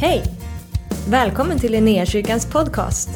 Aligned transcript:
Hej! 0.00 0.22
Välkommen 1.08 1.58
till 1.58 1.72
Linnéakyrkans 1.72 2.46
podcast. 2.46 3.08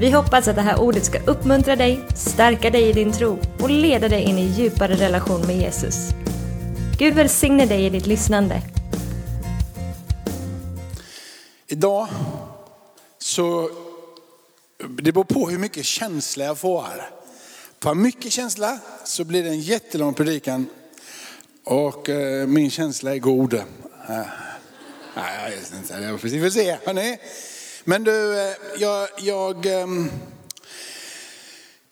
Vi 0.00 0.10
hoppas 0.10 0.48
att 0.48 0.56
det 0.56 0.62
här 0.62 0.80
ordet 0.80 1.04
ska 1.04 1.18
uppmuntra 1.18 1.76
dig, 1.76 2.00
stärka 2.14 2.70
dig 2.70 2.88
i 2.88 2.92
din 2.92 3.12
tro 3.12 3.38
och 3.60 3.70
leda 3.70 4.08
dig 4.08 4.22
in 4.22 4.38
i 4.38 4.46
djupare 4.46 4.94
relation 4.94 5.46
med 5.46 5.56
Jesus. 5.56 6.08
Gud 6.98 7.14
välsigne 7.14 7.66
dig 7.66 7.86
i 7.86 7.90
ditt 7.90 8.06
lyssnande. 8.06 8.62
Idag 11.66 12.08
så, 13.18 13.70
det 14.78 15.12
beror 15.12 15.24
på 15.24 15.48
hur 15.48 15.58
mycket 15.58 15.84
känsla 15.84 16.44
jag 16.44 16.58
får. 16.58 16.86
Får 17.82 17.90
jag 17.90 17.96
mycket 17.96 18.32
känsla 18.32 18.78
så 19.04 19.24
blir 19.24 19.42
det 19.42 19.48
en 19.48 19.60
jättelång 19.60 20.14
predikan. 20.14 20.66
Och 21.64 22.08
eh, 22.08 22.46
min 22.46 22.70
känsla 22.70 23.14
är 23.14 23.18
god. 23.18 23.54
Eh, 23.54 24.20
Nej, 25.18 25.50
jag 25.50 25.56
vet 25.56 25.74
inte, 25.74 26.18
vi 26.22 26.40
får 26.40 26.50
se. 26.50 26.78
Hörrni. 26.84 27.18
Men 27.84 28.04
du, 28.04 28.40
eh, 28.40 28.54
jag, 28.78 29.08
jag, 29.18 29.66
ehm, 29.66 30.10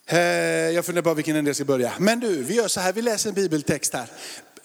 eh, 0.06 0.18
jag 0.70 0.84
funderar 0.84 1.02
på 1.02 1.14
vilken 1.14 1.36
ände 1.36 1.48
jag 1.48 1.56
ska 1.56 1.64
börja. 1.64 1.92
Men 1.98 2.20
du, 2.20 2.42
vi 2.42 2.54
gör 2.54 2.68
så 2.68 2.80
här, 2.80 2.92
vi 2.92 3.02
läser 3.02 3.28
en 3.28 3.34
bibeltext 3.34 3.92
här. 3.92 4.06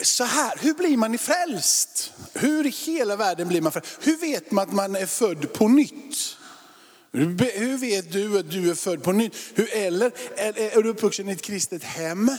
Så 0.02 0.24
här, 0.24 0.54
hur 0.62 0.74
blir 0.74 0.98
man 0.98 1.18
frälst? 1.18 2.14
Hur 2.34 2.68
i 2.68 2.70
hela 2.70 3.16
världen 3.16 3.48
blir 3.48 3.62
man 3.62 3.72
frälst? 3.72 4.00
Hur 4.02 4.18
vet 4.18 4.52
man 4.52 4.68
att 4.68 4.74
man 4.74 4.96
är 4.96 5.06
född 5.06 5.54
på 5.54 5.68
nytt? 5.68 6.38
Hur 7.14 7.60
hur 7.60 7.78
vet 7.78 8.12
du 8.12 8.40
att 8.40 8.52
du 8.52 8.70
är 8.70 8.76
född 8.76 9.04
på 9.04 9.12
nytt? 9.12 9.36
Hur, 9.56 9.74
eller 9.74 10.12
är, 10.36 10.78
är 10.78 10.84
du 10.84 10.90
uppvuxen 10.90 11.30
i 11.30 11.32
ett 11.32 11.42
kristet 11.42 11.84
hem? 11.84 12.32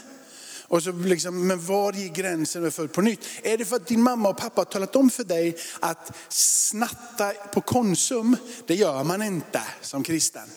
Och 0.73 0.83
så 0.83 0.93
liksom, 0.93 1.47
men 1.47 1.67
var 1.67 1.93
är 1.93 2.09
gränsen 2.09 2.73
för 2.73 2.87
på 2.87 3.01
nytt? 3.01 3.21
Är 3.43 3.59
det 3.59 3.65
för 3.65 3.77
att 3.77 3.87
din 3.87 4.03
mamma 4.03 4.29
och 4.29 4.37
pappa 4.37 4.61
har 4.61 4.65
talat 4.65 4.97
om 4.97 5.11
för 5.11 5.25
dig 5.25 5.57
att 5.81 6.17
snatta 6.29 7.33
på 7.33 7.61
Konsum, 7.61 8.37
det 8.67 8.75
gör 8.75 9.05
man 9.05 9.23
inte 9.23 9.63
som 9.81 10.03
kristen. 10.03 10.49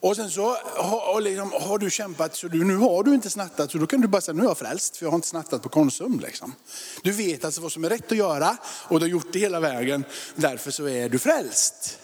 Och 0.00 0.16
sen 0.16 0.30
så 0.30 0.56
har, 0.76 1.14
och 1.14 1.22
liksom, 1.22 1.52
har 1.52 1.78
du 1.78 1.90
kämpat, 1.90 2.36
så 2.36 2.48
du, 2.48 2.64
nu 2.64 2.76
har 2.76 3.02
du 3.02 3.14
inte 3.14 3.30
snattat, 3.30 3.70
så 3.70 3.78
då 3.78 3.86
kan 3.86 4.00
du 4.00 4.08
bara 4.08 4.20
säga, 4.20 4.34
nu 4.34 4.42
är 4.42 4.46
jag 4.46 4.58
frälst, 4.58 4.96
för 4.96 5.06
jag 5.06 5.10
har 5.10 5.16
inte 5.16 5.28
snattat 5.28 5.62
på 5.62 5.68
Konsum. 5.68 6.20
Liksom. 6.20 6.54
Du 7.02 7.12
vet 7.12 7.44
alltså 7.44 7.60
vad 7.60 7.72
som 7.72 7.84
är 7.84 7.88
rätt 7.88 8.12
att 8.12 8.18
göra 8.18 8.56
och 8.64 9.00
du 9.00 9.04
har 9.04 9.10
gjort 9.10 9.32
det 9.32 9.38
hela 9.38 9.60
vägen, 9.60 10.04
därför 10.34 10.70
så 10.70 10.88
är 10.88 11.08
du 11.08 11.18
frälst. 11.18 11.98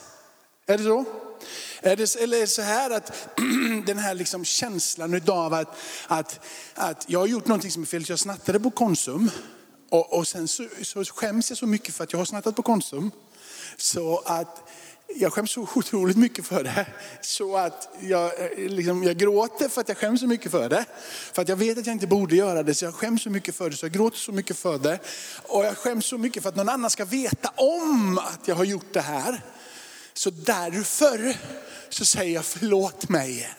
Är 0.67 0.79
det 0.79 0.85
så? 0.85 1.05
Är 1.81 1.97
det, 1.97 2.17
eller 2.17 2.37
är 2.37 2.41
det 2.41 2.47
så 2.47 2.63
här 2.63 2.91
att 2.91 3.29
den 3.87 3.99
här 3.99 4.15
liksom 4.15 4.45
känslan 4.45 5.21
av 5.29 5.55
att, 5.55 5.77
att, 6.07 6.41
att 6.75 7.05
jag 7.09 7.21
har 7.21 7.27
gjort 7.27 7.47
någonting 7.47 7.71
som 7.71 7.83
är 7.83 7.87
fel, 7.87 8.05
jag 8.09 8.19
snattade 8.19 8.61
på 8.61 8.71
Konsum. 8.71 9.31
Och, 9.89 10.13
och 10.13 10.29
sen 10.29 10.49
så, 10.49 10.65
så 10.83 11.05
skäms 11.05 11.51
jag 11.51 11.59
så 11.59 11.67
mycket 11.67 11.95
för 11.95 12.05
att 12.05 12.13
jag 12.13 12.21
har 12.21 12.25
snattat 12.25 12.57
på 12.57 12.63
Konsum. 12.63 13.11
Så 13.77 14.23
att 14.27 14.69
jag 15.15 15.33
skäms 15.33 15.51
så 15.51 15.69
otroligt 15.75 16.17
mycket 16.17 16.47
för 16.47 16.65
det. 16.65 16.87
Så 17.21 17.57
att 17.57 17.89
jag, 18.01 18.25
eh, 18.25 18.69
liksom, 18.69 19.05
jag 19.05 19.17
gråter 19.17 19.69
för 19.69 19.81
att 19.81 19.89
jag 19.89 19.99
skäms 19.99 20.21
så 20.21 20.27
mycket 20.27 20.51
för 20.51 20.69
det. 20.69 20.85
För 21.33 21.43
att 21.43 21.49
jag 21.49 21.57
vet 21.57 21.79
att 21.79 21.87
jag 21.87 21.95
inte 21.95 22.07
borde 22.07 22.37
göra 22.37 22.63
det, 22.63 22.75
så 22.75 22.85
jag 22.85 22.95
skäms 22.95 23.23
så 23.23 23.31
mycket 23.31 23.55
för 23.55 23.71
det. 23.71 23.77
Så 23.77 23.87
jag 23.87 23.93
gråter 23.93 24.19
så 24.19 24.33
mycket 24.33 24.59
för 24.59 24.79
det. 24.79 24.99
Och 25.43 25.65
jag 25.65 25.77
skäms 25.77 26.07
så 26.07 26.19
mycket 26.19 26.43
för 26.43 26.49
att 26.49 26.57
någon 26.57 26.69
annan 26.69 26.91
ska 26.91 27.05
veta 27.05 27.49
om 27.57 28.19
att 28.19 28.49
jag 28.49 28.55
har 28.55 28.65
gjort 28.65 28.93
det 28.93 29.01
här. 29.01 29.43
Så 30.17 30.31
därför 30.31 31.37
så 31.89 32.05
säger 32.05 32.35
jag 32.35 32.45
förlåt 32.45 33.09
mig. 33.09 33.51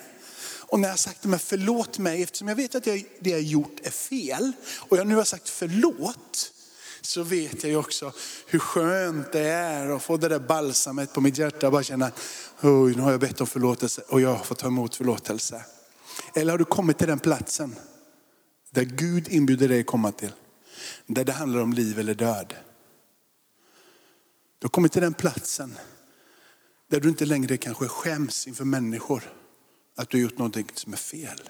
Och 0.59 0.80
när 0.80 0.88
jag 0.88 0.94
har 0.94 0.97
sagt 0.97 1.23
men 1.23 1.39
förlåt 1.39 1.99
mig, 1.99 2.23
eftersom 2.23 2.47
jag 2.47 2.55
vet 2.55 2.75
att 2.75 2.88
jag, 2.88 3.05
det 3.19 3.30
jag 3.30 3.41
gjort 3.41 3.80
är 3.83 3.91
fel 3.91 4.52
och 4.77 4.97
jag 4.97 5.08
nu 5.08 5.16
har 5.16 5.23
sagt 5.23 5.49
förlåt, 5.49 6.52
så 7.02 7.23
vet 7.23 7.64
jag 7.64 7.69
ju 7.69 7.77
också 7.77 8.14
hur 8.47 8.59
skönt 8.59 9.31
det 9.31 9.47
är 9.49 9.89
att 9.89 10.03
få 10.03 10.17
det 10.17 10.27
där 10.27 10.39
balsamet 10.39 11.14
på 11.14 11.22
mitt 11.22 11.38
hjärta 11.38 11.66
och 11.67 11.72
bara 11.72 11.83
känna, 11.83 12.11
oj 12.61 12.95
nu 12.95 13.02
har 13.02 13.11
jag 13.11 13.19
bett 13.19 13.42
om 13.42 13.47
förlåtelse 13.47 14.02
och 14.08 14.21
jag 14.21 14.33
har 14.33 14.44
fått 14.44 14.59
ta 14.59 14.67
emot 14.67 14.95
förlåtelse. 14.95 15.66
Eller 16.36 16.52
har 16.52 16.58
du 16.58 16.66
kommit 16.66 16.97
till 16.97 17.08
den 17.08 17.19
platsen 17.19 17.76
där 18.71 18.83
Gud 18.83 19.27
inbjuder 19.27 19.67
dig 19.67 19.80
att 19.80 19.86
komma 19.86 20.11
till? 20.11 20.32
Där 21.05 21.23
det 21.23 21.32
handlar 21.32 21.61
om 21.61 21.73
liv 21.73 21.99
eller 21.99 22.14
död. 22.14 22.53
Du 24.59 24.65
har 24.65 24.70
kommit 24.70 24.92
till 24.92 25.02
den 25.02 25.14
platsen 25.14 25.77
där 26.87 26.99
du 26.99 27.09
inte 27.09 27.25
längre 27.25 27.58
kanske 27.58 27.87
skäms 27.87 28.48
inför 28.48 28.65
människor 28.65 29.33
att 29.95 30.09
du 30.09 30.17
har 30.17 30.21
gjort 30.21 30.37
någonting 30.37 30.67
som 30.73 30.93
är 30.93 30.98
fel. 30.98 31.49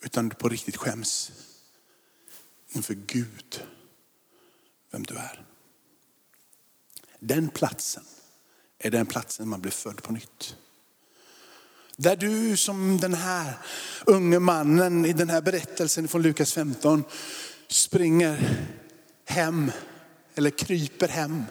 Utan 0.00 0.28
du 0.28 0.34
på 0.34 0.48
riktigt 0.48 0.76
skäms 0.76 1.32
inför 2.68 2.94
Gud, 2.94 3.62
vem 4.90 5.02
du 5.02 5.14
är. 5.14 5.44
Den 7.18 7.48
platsen 7.48 8.04
är 8.78 8.90
den 8.90 9.06
platsen 9.06 9.48
man 9.48 9.60
blir 9.60 9.72
född 9.72 10.02
på 10.02 10.12
nytt. 10.12 10.56
Där 11.96 12.16
du 12.16 12.56
som 12.56 12.98
den 13.00 13.14
här 13.14 13.54
unge 14.06 14.38
mannen 14.38 15.04
i 15.04 15.12
den 15.12 15.30
här 15.30 15.42
berättelsen 15.42 16.08
från 16.08 16.22
Lukas 16.22 16.52
15 16.52 17.04
springer 17.68 18.66
hem 19.24 19.72
eller 20.34 20.50
kryper 20.50 21.08
hem, 21.08 21.44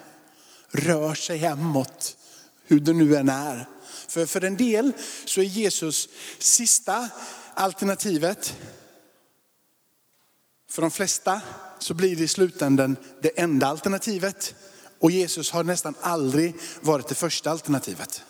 rör 0.72 1.14
sig 1.14 1.38
hemåt, 1.38 2.18
hur 2.72 2.80
det 2.80 2.94
nu 2.94 3.16
än 3.16 3.30
är. 3.30 3.68
För, 4.08 4.26
för 4.26 4.44
en 4.44 4.58
del 4.58 4.92
så 5.26 5.42
är 5.42 5.46
Jesus 5.46 6.10
sista 6.40 7.10
alternativet. 7.54 8.58
För 10.70 10.82
de 10.82 10.92
flesta 10.92 11.42
så 11.80 11.94
blir 11.94 12.16
det 12.16 12.24
i 12.24 12.28
slutändan 12.28 12.98
det 13.22 13.40
enda 13.40 13.68
alternativet. 13.68 14.56
Och 15.00 15.12
Jesus 15.12 15.52
har 15.52 15.64
nästan 15.64 15.96
aldrig 16.02 16.56
varit 16.82 17.08
det 17.08 17.16
första 17.16 17.52
alternativet. 17.52 18.24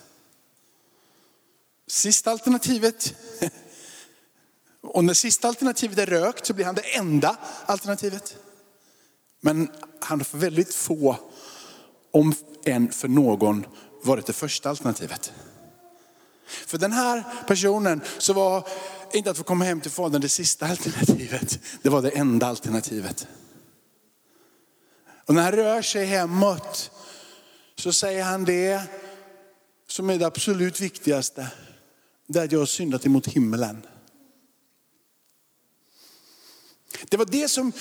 Sista 1.87 2.31
alternativet, 2.31 3.15
och 4.81 5.03
när 5.03 5.13
sista 5.13 5.47
alternativet 5.47 5.97
är 5.97 6.05
rökt 6.05 6.45
så 6.45 6.53
blir 6.53 6.65
han 6.65 6.75
det 6.75 6.97
enda 6.97 7.37
alternativet. 7.65 8.37
Men 9.41 9.71
han 9.99 10.19
har 10.19 10.25
för 10.25 10.37
väldigt 10.37 10.73
få, 10.73 11.15
om 12.11 12.33
än 12.65 12.91
för 12.91 13.07
någon, 13.07 13.65
varit 14.03 14.25
det 14.25 14.33
första 14.33 14.69
alternativet. 14.69 15.33
För 16.45 16.77
den 16.77 16.91
här 16.91 17.23
personen 17.47 18.01
så 18.17 18.33
var 18.33 18.67
inte 19.13 19.31
att 19.31 19.37
få 19.37 19.43
komma 19.43 19.65
hem 19.65 19.81
till 19.81 19.91
fadern 19.91 20.21
det 20.21 20.29
sista 20.29 20.67
alternativet. 20.67 21.59
Det 21.81 21.89
var 21.89 22.01
det 22.01 22.09
enda 22.09 22.47
alternativet. 22.47 23.27
Och 25.25 25.33
när 25.33 25.43
han 25.43 25.51
rör 25.51 25.81
sig 25.81 26.05
hemåt 26.05 26.91
så 27.75 27.93
säger 27.93 28.23
han 28.23 28.45
det 28.45 28.81
som 29.87 30.09
är 30.09 30.17
det 30.17 30.25
absolut 30.25 30.79
viktigaste. 30.79 31.47
Det 32.27 32.39
är 32.39 32.43
att 32.43 32.51
jag 32.51 32.59
har 32.59 32.65
syndat 32.65 33.05
emot 33.05 33.27
himlen. 33.27 33.85
Det 37.09 37.17
var 37.17 37.25
det 37.25 37.49
som 37.49 37.71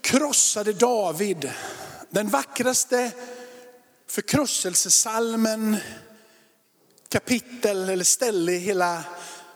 krossade 0.00 0.72
David. 0.72 1.50
Den 2.10 2.28
vackraste 2.28 3.12
förkrosselsesalmen, 4.08 5.76
kapitel 7.08 7.88
eller 7.88 8.04
ställe 8.04 8.52
i 8.52 8.58
hela 8.58 9.04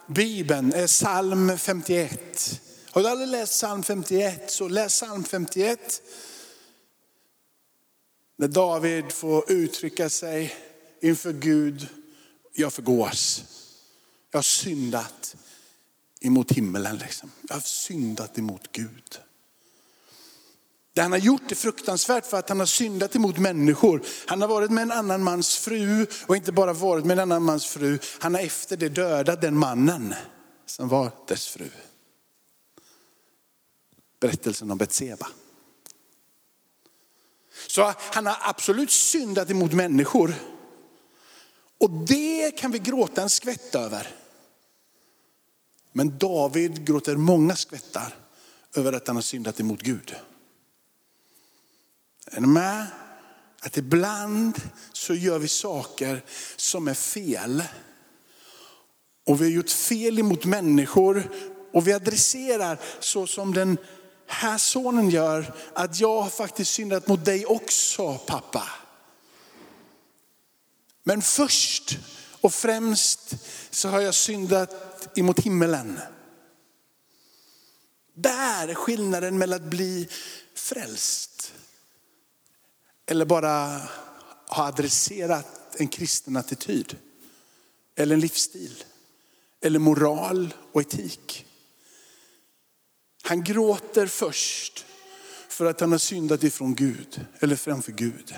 Bibeln 0.07 0.73
är 0.73 0.87
psalm 0.87 1.59
51. 1.59 2.61
Har 2.91 3.03
du 3.03 3.09
aldrig 3.09 3.29
läst 3.29 3.53
psalm 3.53 3.83
51 3.83 4.51
så 4.51 4.69
läs 4.69 4.93
psalm 4.93 5.25
51. 5.25 6.03
När 8.37 8.49
David 8.49 9.13
får 9.13 9.53
uttrycka 9.53 10.11
sig 10.11 10.55
inför 11.01 11.33
Gud, 11.33 11.89
jag 12.53 12.73
förgås. 12.73 13.45
Jag 14.31 14.39
har 14.39 14.43
syndat 14.43 15.37
emot 16.21 16.53
himmelen. 16.53 16.97
Liksom. 16.97 17.31
Jag 17.49 17.55
har 17.55 17.61
syndat 17.61 18.39
emot 18.39 18.73
Gud. 18.73 19.19
Det 20.95 21.01
han 21.01 21.13
har 21.13 21.19
gjort 21.19 21.53
är 21.53 21.57
fruktansvärt 21.57 22.27
för 22.27 22.39
att 22.39 22.49
han 22.49 22.59
har 22.59 22.67
syndat 22.67 23.17
emot 23.17 23.39
människor. 23.39 24.03
Han 24.27 24.41
har 24.41 24.49
varit 24.49 24.71
med 24.71 24.83
en 24.83 24.93
annan 24.93 25.23
mans 25.23 25.57
fru 25.57 26.07
och 26.27 26.37
inte 26.37 26.53
bara 26.53 26.73
varit 26.73 27.05
med 27.05 27.13
en 27.13 27.23
annan 27.23 27.43
mans 27.43 27.67
fru. 27.67 27.99
Han 28.19 28.35
har 28.35 28.41
efter 28.41 28.77
det 28.77 28.89
dödat 28.89 29.41
den 29.41 29.59
mannen 29.59 30.15
som 30.67 30.89
var 30.89 31.11
dess 31.27 31.49
fru. 31.49 31.71
Berättelsen 34.21 34.71
om 34.71 34.79
Betseba. 34.79 35.29
Så 37.67 37.93
han 37.97 38.27
har 38.27 38.37
absolut 38.41 38.91
syndat 38.91 39.51
emot 39.51 39.73
människor. 39.73 40.35
Och 41.79 41.91
det 41.91 42.51
kan 42.51 42.71
vi 42.71 42.79
gråta 42.79 43.23
en 43.23 43.31
skvätt 43.31 43.75
över. 43.75 44.15
Men 45.93 46.19
David 46.19 46.87
gråter 46.87 47.17
många 47.17 47.57
skvättar 47.57 48.15
över 48.77 48.93
att 48.93 49.07
han 49.07 49.17
har 49.17 49.23
syndat 49.23 49.61
emot 49.61 49.83
Gud. 49.83 50.15
Är 52.35 52.41
ni 52.41 52.47
med? 52.47 52.87
Att 53.61 53.77
ibland 53.77 54.61
så 54.93 55.15
gör 55.15 55.39
vi 55.39 55.49
saker 55.49 56.25
som 56.57 56.89
är 56.89 56.95
fel. 56.95 57.63
Och 59.27 59.41
vi 59.41 59.45
har 59.45 59.51
gjort 59.51 59.71
fel 59.71 60.19
emot 60.19 60.45
människor 60.45 61.31
och 61.73 61.89
vi 61.89 61.93
adresserar 61.93 62.79
så 63.01 63.27
som 63.27 63.55
den 63.55 63.79
här 64.27 64.59
sonen 64.59 65.11
gör, 65.11 65.55
att 65.75 66.01
jag 66.01 66.23
har 66.23 66.31
faktiskt 66.31 66.73
syndat 66.73 67.07
mot 67.07 67.25
dig 67.25 67.47
också 67.47 68.19
pappa. 68.19 68.69
Men 71.03 71.23
först 71.23 71.99
och 72.41 72.55
främst 72.55 73.35
så 73.71 73.89
har 73.89 74.01
jag 74.01 74.15
syndat 74.15 75.09
emot 75.19 75.41
himmelen. 75.41 76.01
Där 78.15 78.69
är 78.69 78.75
skillnaden 78.75 79.39
mellan 79.39 79.57
att 79.57 79.71
bli 79.71 80.09
frälst 80.55 81.53
eller 83.13 83.25
bara 83.25 83.81
ha 84.49 84.67
adresserat 84.67 85.47
en 85.77 85.89
kristen 85.89 86.37
attityd. 86.37 86.97
Eller 87.97 88.15
en 88.15 88.21
livsstil. 88.21 88.85
Eller 89.61 89.79
moral 89.79 90.55
och 90.73 90.81
etik. 90.81 91.47
Han 93.23 93.45
gråter 93.45 94.07
först 94.07 94.85
för 95.49 95.67
att 95.67 95.81
han 95.81 95.93
har 95.93 95.99
syndat 95.99 96.43
ifrån 96.43 96.75
Gud, 96.75 97.27
eller 97.41 97.57
framför 97.57 97.93
Gud. 97.93 98.35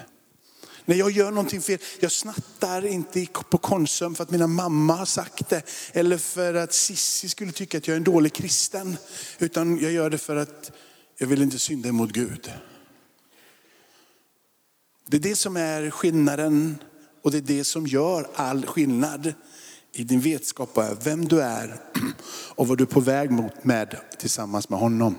När 0.84 0.96
jag 0.96 1.10
gör 1.10 1.30
någonting 1.30 1.62
fel, 1.62 1.78
jag 2.00 2.12
snattar 2.12 2.86
inte 2.86 3.26
på 3.50 3.58
Konsum 3.58 4.14
för 4.14 4.22
att 4.22 4.30
mina 4.30 4.46
mamma 4.46 4.94
har 4.94 5.06
sagt 5.06 5.48
det. 5.48 5.62
Eller 5.92 6.18
för 6.18 6.54
att 6.54 6.72
Sissi 6.72 7.28
skulle 7.28 7.52
tycka 7.52 7.78
att 7.78 7.88
jag 7.88 7.92
är 7.92 7.98
en 7.98 8.04
dålig 8.04 8.32
kristen. 8.32 8.96
Utan 9.38 9.78
jag 9.78 9.92
gör 9.92 10.10
det 10.10 10.18
för 10.18 10.36
att 10.36 10.72
jag 11.18 11.26
vill 11.26 11.42
inte 11.42 11.58
synda 11.58 11.88
emot 11.88 12.10
Gud. 12.10 12.50
Det 15.06 15.16
är 15.16 15.20
det 15.20 15.36
som 15.36 15.56
är 15.56 15.90
skillnaden 15.90 16.78
och 17.22 17.30
det 17.30 17.38
är 17.38 17.42
det 17.42 17.64
som 17.64 17.86
gör 17.86 18.30
all 18.34 18.66
skillnad 18.66 19.34
i 19.92 20.04
din 20.04 20.20
vetskap 20.20 20.78
av 20.78 21.04
vem 21.04 21.24
du 21.24 21.42
är 21.42 21.80
och 22.54 22.68
vad 22.68 22.78
du 22.78 22.84
är 22.84 22.88
på 22.88 23.00
väg 23.00 23.30
mot 23.30 23.64
med 23.64 23.96
tillsammans 24.18 24.68
med 24.68 24.78
honom. 24.78 25.18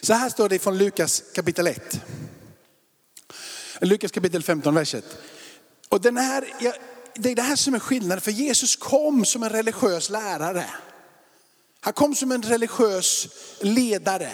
Så 0.00 0.14
här 0.14 0.28
står 0.28 0.48
det 0.48 0.58
från 0.58 0.78
Lukas 0.78 1.22
kapitel 1.34 1.66
1. 1.66 2.00
Lukas 3.80 4.12
kapitel 4.12 4.42
15, 4.42 4.74
vers 4.74 4.94
1. 4.94 5.04
Och 5.88 6.00
den 6.00 6.16
här, 6.16 6.44
det 7.14 7.30
är 7.30 7.36
det 7.36 7.42
här 7.42 7.56
som 7.56 7.74
är 7.74 7.78
skillnaden, 7.78 8.20
för 8.20 8.30
Jesus 8.30 8.76
kom 8.76 9.24
som 9.24 9.42
en 9.42 9.50
religiös 9.50 10.10
lärare. 10.10 10.66
Han 11.80 11.92
kom 11.92 12.14
som 12.14 12.32
en 12.32 12.42
religiös 12.42 13.28
ledare. 13.60 14.32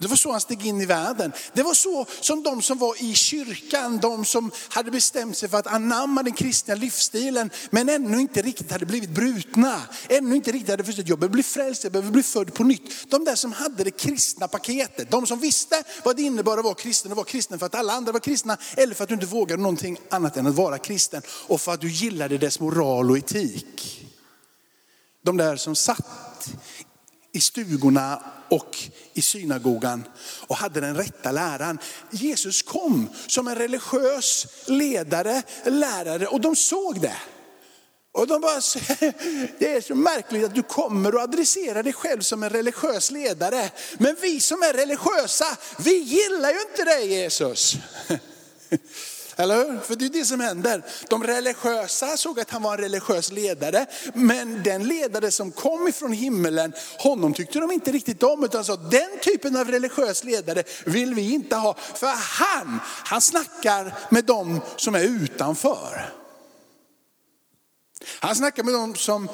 Det 0.00 0.08
var 0.08 0.16
så 0.16 0.32
han 0.32 0.40
steg 0.40 0.66
in 0.66 0.80
i 0.80 0.86
världen. 0.86 1.32
Det 1.52 1.62
var 1.62 1.74
så 1.74 2.06
som 2.20 2.42
de 2.42 2.62
som 2.62 2.78
var 2.78 3.02
i 3.02 3.14
kyrkan, 3.14 3.98
de 3.98 4.24
som 4.24 4.50
hade 4.68 4.90
bestämt 4.90 5.36
sig 5.36 5.48
för 5.48 5.58
att 5.58 5.66
anamma 5.66 6.22
den 6.22 6.32
kristna 6.32 6.74
livsstilen, 6.74 7.50
men 7.70 7.88
ännu 7.88 8.20
inte 8.20 8.42
riktigt 8.42 8.72
hade 8.72 8.86
blivit 8.86 9.10
brutna. 9.10 9.82
Ännu 10.08 10.36
inte 10.36 10.52
riktigt 10.52 10.70
hade 10.70 10.84
förstått, 10.84 11.08
jag 11.08 11.18
behöver 11.18 11.32
bli 11.32 11.42
frälst, 11.42 11.82
jag 11.82 11.92
behöver 11.92 12.10
bli 12.10 12.22
född 12.22 12.54
på 12.54 12.64
nytt. 12.64 13.10
De 13.10 13.24
där 13.24 13.34
som 13.34 13.52
hade 13.52 13.84
det 13.84 13.90
kristna 13.90 14.48
paketet, 14.48 15.10
de 15.10 15.26
som 15.26 15.38
visste 15.38 15.82
vad 16.04 16.16
det 16.16 16.22
innebar 16.22 16.58
att 16.58 16.64
vara 16.64 16.74
kristen 16.74 17.12
och 17.12 17.16
vara 17.16 17.26
kristen 17.26 17.58
för 17.58 17.66
att 17.66 17.74
alla 17.74 17.92
andra 17.92 18.12
var 18.12 18.20
kristna, 18.20 18.56
eller 18.76 18.94
för 18.94 19.02
att 19.02 19.08
du 19.08 19.14
inte 19.14 19.26
vågade 19.26 19.62
någonting 19.62 19.98
annat 20.10 20.36
än 20.36 20.46
att 20.46 20.54
vara 20.54 20.78
kristen. 20.78 21.22
Och 21.46 21.60
för 21.60 21.72
att 21.72 21.80
du 21.80 21.90
gillade 21.90 22.38
dess 22.38 22.60
moral 22.60 23.10
och 23.10 23.18
etik. 23.18 24.06
De 25.22 25.36
där 25.36 25.56
som 25.56 25.76
satt 25.76 26.48
i 27.32 27.40
stugorna 27.40 28.22
och 28.48 28.76
i 29.14 29.22
synagogan 29.22 30.04
och 30.46 30.56
hade 30.56 30.80
den 30.80 30.96
rätta 30.96 31.32
läran. 31.32 31.78
Jesus 32.10 32.62
kom 32.62 33.08
som 33.26 33.48
en 33.48 33.54
religiös 33.54 34.46
ledare, 34.66 35.42
lärare 35.64 36.26
och 36.26 36.40
de 36.40 36.56
såg 36.56 37.00
det. 37.00 37.16
Och 38.12 38.26
de 38.26 38.40
bara, 38.40 38.54
det 39.58 39.72
är 39.74 39.80
så 39.80 39.94
märkligt 39.94 40.44
att 40.44 40.54
du 40.54 40.62
kommer 40.62 41.14
och 41.14 41.20
adresserar 41.20 41.82
dig 41.82 41.92
själv 41.92 42.20
som 42.20 42.42
en 42.42 42.50
religiös 42.50 43.10
ledare. 43.10 43.70
Men 43.98 44.16
vi 44.20 44.40
som 44.40 44.62
är 44.62 44.72
religiösa, 44.72 45.58
vi 45.78 45.98
gillar 45.98 46.50
ju 46.50 46.60
inte 46.60 46.84
dig 46.84 47.06
Jesus. 47.06 47.76
Eller 49.40 49.56
hur? 49.56 49.78
För 49.78 49.96
det 49.96 50.04
är 50.04 50.08
det 50.08 50.24
som 50.24 50.40
händer. 50.40 50.82
De 51.08 51.24
religiösa 51.24 52.16
såg 52.16 52.40
att 52.40 52.50
han 52.50 52.62
var 52.62 52.74
en 52.74 52.80
religiös 52.80 53.32
ledare, 53.32 53.86
men 54.14 54.62
den 54.62 54.84
ledare 54.84 55.30
som 55.30 55.52
kom 55.52 55.88
ifrån 55.88 56.12
himmelen, 56.12 56.72
honom 56.98 57.34
tyckte 57.34 57.58
de 57.58 57.70
inte 57.70 57.92
riktigt 57.92 58.22
om, 58.22 58.44
utan 58.44 58.64
sa 58.64 58.76
den 58.76 59.18
typen 59.22 59.56
av 59.56 59.68
religiös 59.68 60.24
ledare 60.24 60.62
vill 60.84 61.14
vi 61.14 61.32
inte 61.32 61.56
ha. 61.56 61.74
För 61.94 62.06
han, 62.16 62.80
han 63.04 63.20
snackar 63.20 63.94
med 64.10 64.24
dem 64.24 64.60
som 64.76 64.94
är 64.94 65.02
utanför. 65.02 66.14
Han 68.20 68.34
snackar 68.34 68.62
med 68.62 68.74
dem 68.74 68.94
som 68.94 69.28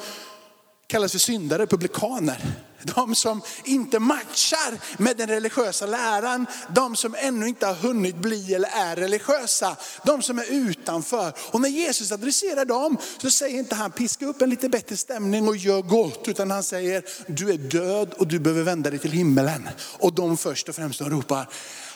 kallas 0.87 1.11
för 1.11 1.19
syndare, 1.19 1.67
publikaner. 1.67 2.66
De 2.83 3.15
som 3.15 3.41
inte 3.63 3.99
matchar 3.99 5.01
med 5.01 5.17
den 5.17 5.27
religiösa 5.27 5.85
läran. 5.85 6.45
De 6.69 6.95
som 6.95 7.15
ännu 7.15 7.47
inte 7.47 7.65
har 7.65 7.73
hunnit 7.73 8.15
bli 8.15 8.53
eller 8.53 8.69
är 8.69 8.95
religiösa. 8.95 9.77
De 10.03 10.21
som 10.21 10.39
är 10.39 10.45
utanför. 10.51 11.33
Och 11.51 11.61
när 11.61 11.69
Jesus 11.69 12.11
adresserar 12.11 12.65
dem 12.65 12.97
så 13.17 13.29
säger 13.29 13.59
inte 13.59 13.75
han 13.75 13.91
piska 13.91 14.25
upp 14.25 14.41
en 14.41 14.49
lite 14.49 14.69
bättre 14.69 14.97
stämning 14.97 15.47
och 15.47 15.57
gör 15.57 15.81
gott. 15.81 16.27
Utan 16.27 16.51
han 16.51 16.63
säger 16.63 17.03
du 17.27 17.51
är 17.51 17.57
död 17.57 18.13
och 18.13 18.27
du 18.27 18.39
behöver 18.39 18.63
vända 18.63 18.89
dig 18.89 18.99
till 18.99 19.11
himmelen. 19.11 19.69
Och 19.99 20.13
de 20.13 20.37
först 20.37 20.69
och 20.69 20.75
främst 20.75 20.99
de 20.99 21.09
ropar, 21.09 21.49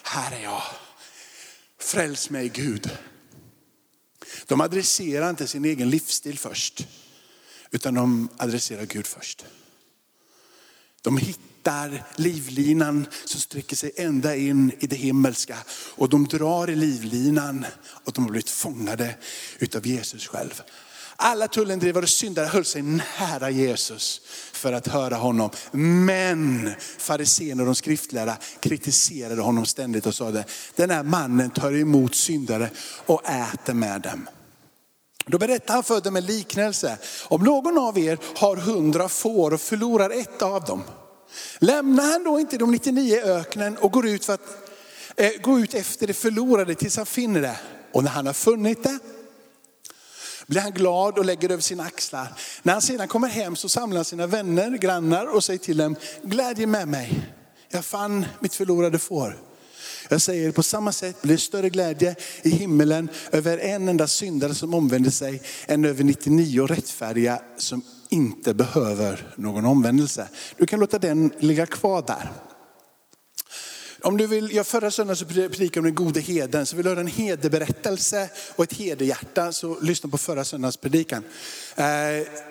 här 0.03 0.31
är 0.31 0.43
jag. 0.43 0.63
Fräls 1.79 2.29
mig 2.29 2.49
Gud. 2.49 2.89
De 4.45 4.61
adresserar 4.61 5.29
inte 5.29 5.47
sin 5.47 5.65
egen 5.65 5.89
livsstil 5.89 6.39
först. 6.39 6.87
Utan 7.71 7.93
de 7.93 8.29
adresserar 8.37 8.85
Gud 8.85 9.07
först. 9.07 9.45
De 11.01 11.17
hittar 11.17 12.03
livlinan 12.15 13.07
som 13.25 13.39
sträcker 13.39 13.75
sig 13.75 13.91
ända 13.95 14.35
in 14.35 14.71
i 14.79 14.87
det 14.87 14.95
himmelska. 14.95 15.57
Och 15.95 16.09
de 16.09 16.25
drar 16.27 16.69
i 16.69 16.75
livlinan 16.75 17.65
och 18.05 18.13
de 18.13 18.23
har 18.23 18.31
blivit 18.31 18.49
fångade 18.49 19.15
utav 19.59 19.87
Jesus 19.87 20.27
själv. 20.27 20.61
Alla 21.15 21.47
tullindrivare 21.47 22.03
och 22.03 22.09
syndare 22.09 22.45
höll 22.45 22.65
sig 22.65 22.81
nära 22.81 23.49
Jesus 23.49 24.21
för 24.53 24.73
att 24.73 24.87
höra 24.87 25.15
honom. 25.15 25.49
Men 25.71 26.71
fariséerna 26.97 27.61
och 27.61 27.65
de 27.65 27.75
skriftlärda 27.75 28.37
kritiserade 28.59 29.41
honom 29.41 29.65
ständigt 29.65 30.05
och 30.05 30.15
sa 30.15 30.31
det, 30.31 30.45
den 30.75 30.89
här 30.89 31.03
mannen 31.03 31.49
tar 31.49 31.75
emot 31.75 32.15
syndare 32.15 32.69
och 33.05 33.29
äter 33.29 33.73
med 33.73 34.01
dem. 34.01 34.27
Då 35.25 35.37
berättar 35.37 35.73
han 35.73 35.83
för 35.83 36.01
dem 36.01 36.15
en 36.15 36.25
liknelse. 36.25 36.97
Om 37.23 37.43
någon 37.43 37.77
av 37.77 37.99
er 37.99 38.19
har 38.35 38.55
hundra 38.55 39.09
får 39.09 39.53
och 39.53 39.61
förlorar 39.61 40.09
ett 40.09 40.41
av 40.41 40.63
dem, 40.63 40.83
lämnar 41.59 42.03
han 42.03 42.23
då 42.23 42.39
inte 42.39 42.57
de 42.57 42.71
99 42.71 43.15
i 43.15 43.21
öknen 43.21 43.77
och 43.77 43.91
går 43.91 44.07
ut, 44.07 44.25
för 44.25 44.33
att, 44.33 44.71
eh, 45.15 45.31
går 45.41 45.59
ut 45.59 45.73
efter 45.73 46.07
det 46.07 46.13
förlorade 46.13 46.75
tills 46.75 46.97
han 46.97 47.05
finner 47.05 47.41
det. 47.41 47.59
Och 47.93 48.03
när 48.03 48.11
han 48.11 48.25
har 48.25 48.33
funnit 48.33 48.83
det 48.83 48.99
blir 50.47 50.61
han 50.61 50.71
glad 50.71 51.17
och 51.17 51.25
lägger 51.25 51.49
över 51.49 51.61
sina 51.61 51.83
axlar. 51.83 52.33
När 52.63 52.73
han 52.73 52.81
sedan 52.81 53.07
kommer 53.07 53.27
hem 53.27 53.55
så 53.55 53.69
samlar 53.69 53.97
han 53.97 54.05
sina 54.05 54.27
vänner, 54.27 54.77
grannar 54.77 55.35
och 55.35 55.43
säger 55.43 55.59
till 55.59 55.77
dem, 55.77 55.95
glädje 56.23 56.67
med 56.67 56.87
mig, 56.87 57.21
jag 57.69 57.85
fann 57.85 58.25
mitt 58.39 58.55
förlorade 58.55 58.99
får. 58.99 59.50
Jag 60.11 60.21
säger 60.21 60.51
på 60.51 60.63
samma 60.63 60.91
sätt 60.91 61.21
blir 61.21 61.33
det 61.33 61.41
större 61.41 61.69
glädje 61.69 62.15
i 62.41 62.49
himmelen 62.49 63.09
över 63.31 63.57
en 63.57 63.87
enda 63.87 64.07
syndare 64.07 64.55
som 64.55 64.73
omvänder 64.73 65.11
sig 65.11 65.41
än 65.67 65.85
över 65.85 66.03
99 66.03 66.67
rättfärdiga 66.67 67.41
som 67.57 67.81
inte 68.09 68.53
behöver 68.53 69.33
någon 69.35 69.65
omvändelse. 69.65 70.27
Du 70.57 70.65
kan 70.65 70.79
låta 70.79 70.99
den 70.99 71.31
ligga 71.39 71.65
kvar 71.65 72.03
där. 72.07 72.31
Om 74.03 74.17
du 74.17 74.27
vill, 74.27 74.55
jag 74.55 74.67
förra 74.67 74.91
söndagen 74.91 75.17
så 75.17 75.25
predikade 75.25 75.79
om 75.79 75.85
den 75.85 75.95
gode 75.95 76.19
heden, 76.19 76.65
så 76.65 76.75
vill 76.75 76.83
du 76.83 76.89
höra 76.89 76.99
en 76.99 77.07
hederberättelse 77.07 78.29
och 78.55 78.63
ett 78.63 78.73
hederhjärta 78.73 79.51
så 79.51 79.79
lyssna 79.81 80.09
på 80.09 80.17
förra 80.17 80.43
söndagens 80.43 80.77
predikan. 80.77 81.23
Eh, 81.75 81.85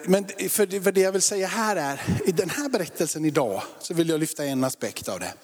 men 0.04 0.25
för 0.49 0.92
det 0.92 1.00
jag 1.00 1.12
vill 1.12 1.23
säga 1.23 1.47
här 1.47 1.76
är, 1.76 2.00
i 2.26 2.33
den 2.33 2.50
här 2.50 2.69
berättelsen 2.69 3.25
idag 3.25 3.62
så 3.80 3.95
vill 3.95 4.09
jag 4.09 4.21
lyfta 4.21 4.45
en 4.45 4.64
aspekt 4.64 5.09
av 5.09 5.21
det. 5.21 5.35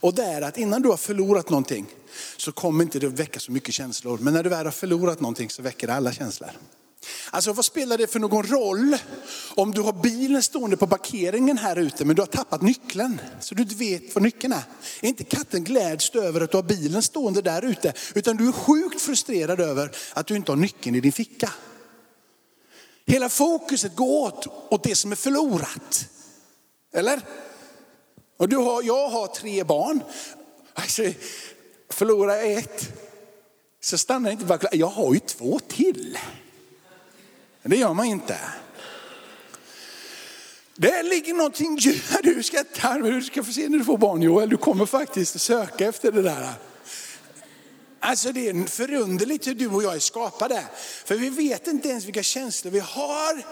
Och 0.00 0.14
det 0.14 0.24
är 0.24 0.42
att 0.42 0.58
innan 0.58 0.82
du 0.82 0.88
har 0.88 0.96
förlorat 0.96 1.50
någonting 1.50 1.86
så 2.36 2.52
kommer 2.52 2.84
inte 2.84 2.98
det 2.98 3.08
väcka 3.08 3.40
så 3.40 3.52
mycket 3.52 3.74
känslor. 3.74 4.18
Men 4.18 4.34
när 4.34 4.42
du 4.42 4.50
väl 4.50 4.64
har 4.64 4.72
förlorat 4.72 5.20
någonting 5.20 5.50
så 5.50 5.62
väcker 5.62 5.86
det 5.86 5.94
alla 5.94 6.12
känslor. 6.12 6.50
Alltså 7.30 7.52
vad 7.52 7.64
spelar 7.64 7.98
det 7.98 8.06
för 8.06 8.20
någon 8.20 8.46
roll 8.46 8.96
om 9.54 9.72
du 9.72 9.80
har 9.80 9.92
bilen 9.92 10.42
stående 10.42 10.76
på 10.76 10.86
parkeringen 10.86 11.58
här 11.58 11.76
ute 11.76 12.04
men 12.04 12.16
du 12.16 12.22
har 12.22 12.26
tappat 12.26 12.62
nyckeln 12.62 13.20
så 13.40 13.54
du 13.54 13.62
inte 13.62 13.74
vet 13.74 14.14
var 14.14 14.22
nyckeln 14.22 14.52
är. 14.52 14.62
Är 15.00 15.08
inte 15.08 15.24
katten 15.24 15.64
gläds 15.64 16.10
över 16.10 16.40
att 16.40 16.50
du 16.50 16.56
har 16.56 16.62
bilen 16.62 17.02
stående 17.02 17.42
där 17.42 17.64
ute 17.64 17.92
utan 18.14 18.36
du 18.36 18.48
är 18.48 18.52
sjukt 18.52 19.00
frustrerad 19.00 19.60
över 19.60 19.90
att 20.12 20.26
du 20.26 20.36
inte 20.36 20.52
har 20.52 20.56
nyckeln 20.56 20.96
i 20.96 21.00
din 21.00 21.12
ficka. 21.12 21.52
Hela 23.06 23.28
fokuset 23.28 23.96
går 23.96 24.26
åt, 24.26 24.46
åt 24.70 24.84
det 24.84 24.94
som 24.94 25.12
är 25.12 25.16
förlorat. 25.16 26.08
Eller? 26.94 27.20
Och 28.38 28.48
du 28.48 28.56
har, 28.56 28.82
jag 28.82 29.08
har 29.08 29.26
tre 29.26 29.64
barn. 29.64 30.00
Alltså, 30.74 31.02
förlorar 31.90 32.34
jag 32.34 32.52
ett 32.52 32.92
så 33.80 33.98
stannar 33.98 34.30
jag 34.30 34.34
inte 34.34 34.44
bara, 34.44 34.58
jag 34.72 34.86
har 34.86 35.14
ju 35.14 35.20
två 35.20 35.60
till. 35.68 36.18
Det 37.68 37.76
gör 37.76 37.94
man 37.94 38.06
inte. 38.06 38.38
Det 40.74 41.02
ligger 41.02 41.34
någonting, 41.34 41.76
du 42.22 42.42
ska, 42.42 42.64
du 43.02 43.22
ska 43.22 43.44
få 43.44 43.52
se 43.52 43.68
när 43.68 43.78
du 43.78 43.84
får 43.84 43.98
barn 43.98 44.22
Joel, 44.22 44.48
du 44.48 44.56
kommer 44.56 44.86
faktiskt 44.86 45.40
söka 45.40 45.88
efter 45.88 46.12
det 46.12 46.22
där. 46.22 46.52
Alltså 48.00 48.32
det 48.32 48.48
är 48.48 48.66
förunderligt 48.66 49.46
hur 49.46 49.54
du 49.54 49.68
och 49.68 49.82
jag 49.82 49.94
är 49.94 49.98
skapade. 49.98 50.64
För 51.04 51.14
vi 51.14 51.30
vet 51.30 51.66
inte 51.66 51.88
ens 51.88 52.04
vilka 52.04 52.22
känslor 52.22 52.72
vi 52.72 52.78
har 52.78 53.44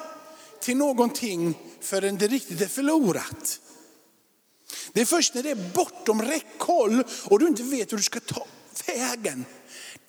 till 0.61 0.77
någonting 0.77 1.59
förrän 1.81 2.19
det 2.19 2.29
riktigt 2.29 2.61
är 2.61 2.67
förlorat. 2.67 3.61
Det 4.93 5.01
är 5.01 5.05
först 5.05 5.35
när 5.35 5.43
det 5.43 5.51
är 5.51 5.71
bortom 5.75 6.23
räckhåll 6.23 7.05
och 7.25 7.39
du 7.39 7.47
inte 7.47 7.63
vet 7.63 7.93
hur 7.93 7.97
du 7.97 8.03
ska 8.03 8.21
ta 8.21 8.47
vägen. 8.87 9.45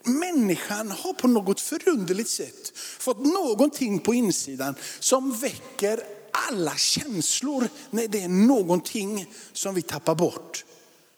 Människan 0.06 0.92
har 0.92 1.14
på 1.14 1.28
något 1.28 1.62
förunderligt 1.62 2.30
sätt 2.30 2.72
fått 2.76 3.26
någonting 3.26 4.00
på 4.00 4.14
insidan 4.14 4.76
som 5.00 5.32
väcker 5.32 6.00
alla 6.32 6.76
känslor 6.76 7.70
när 7.90 8.08
det 8.08 8.22
är 8.22 8.28
någonting 8.28 9.34
som 9.54 9.76
vi 9.76 9.82
tappar 9.82 10.16
bort, 10.16 10.66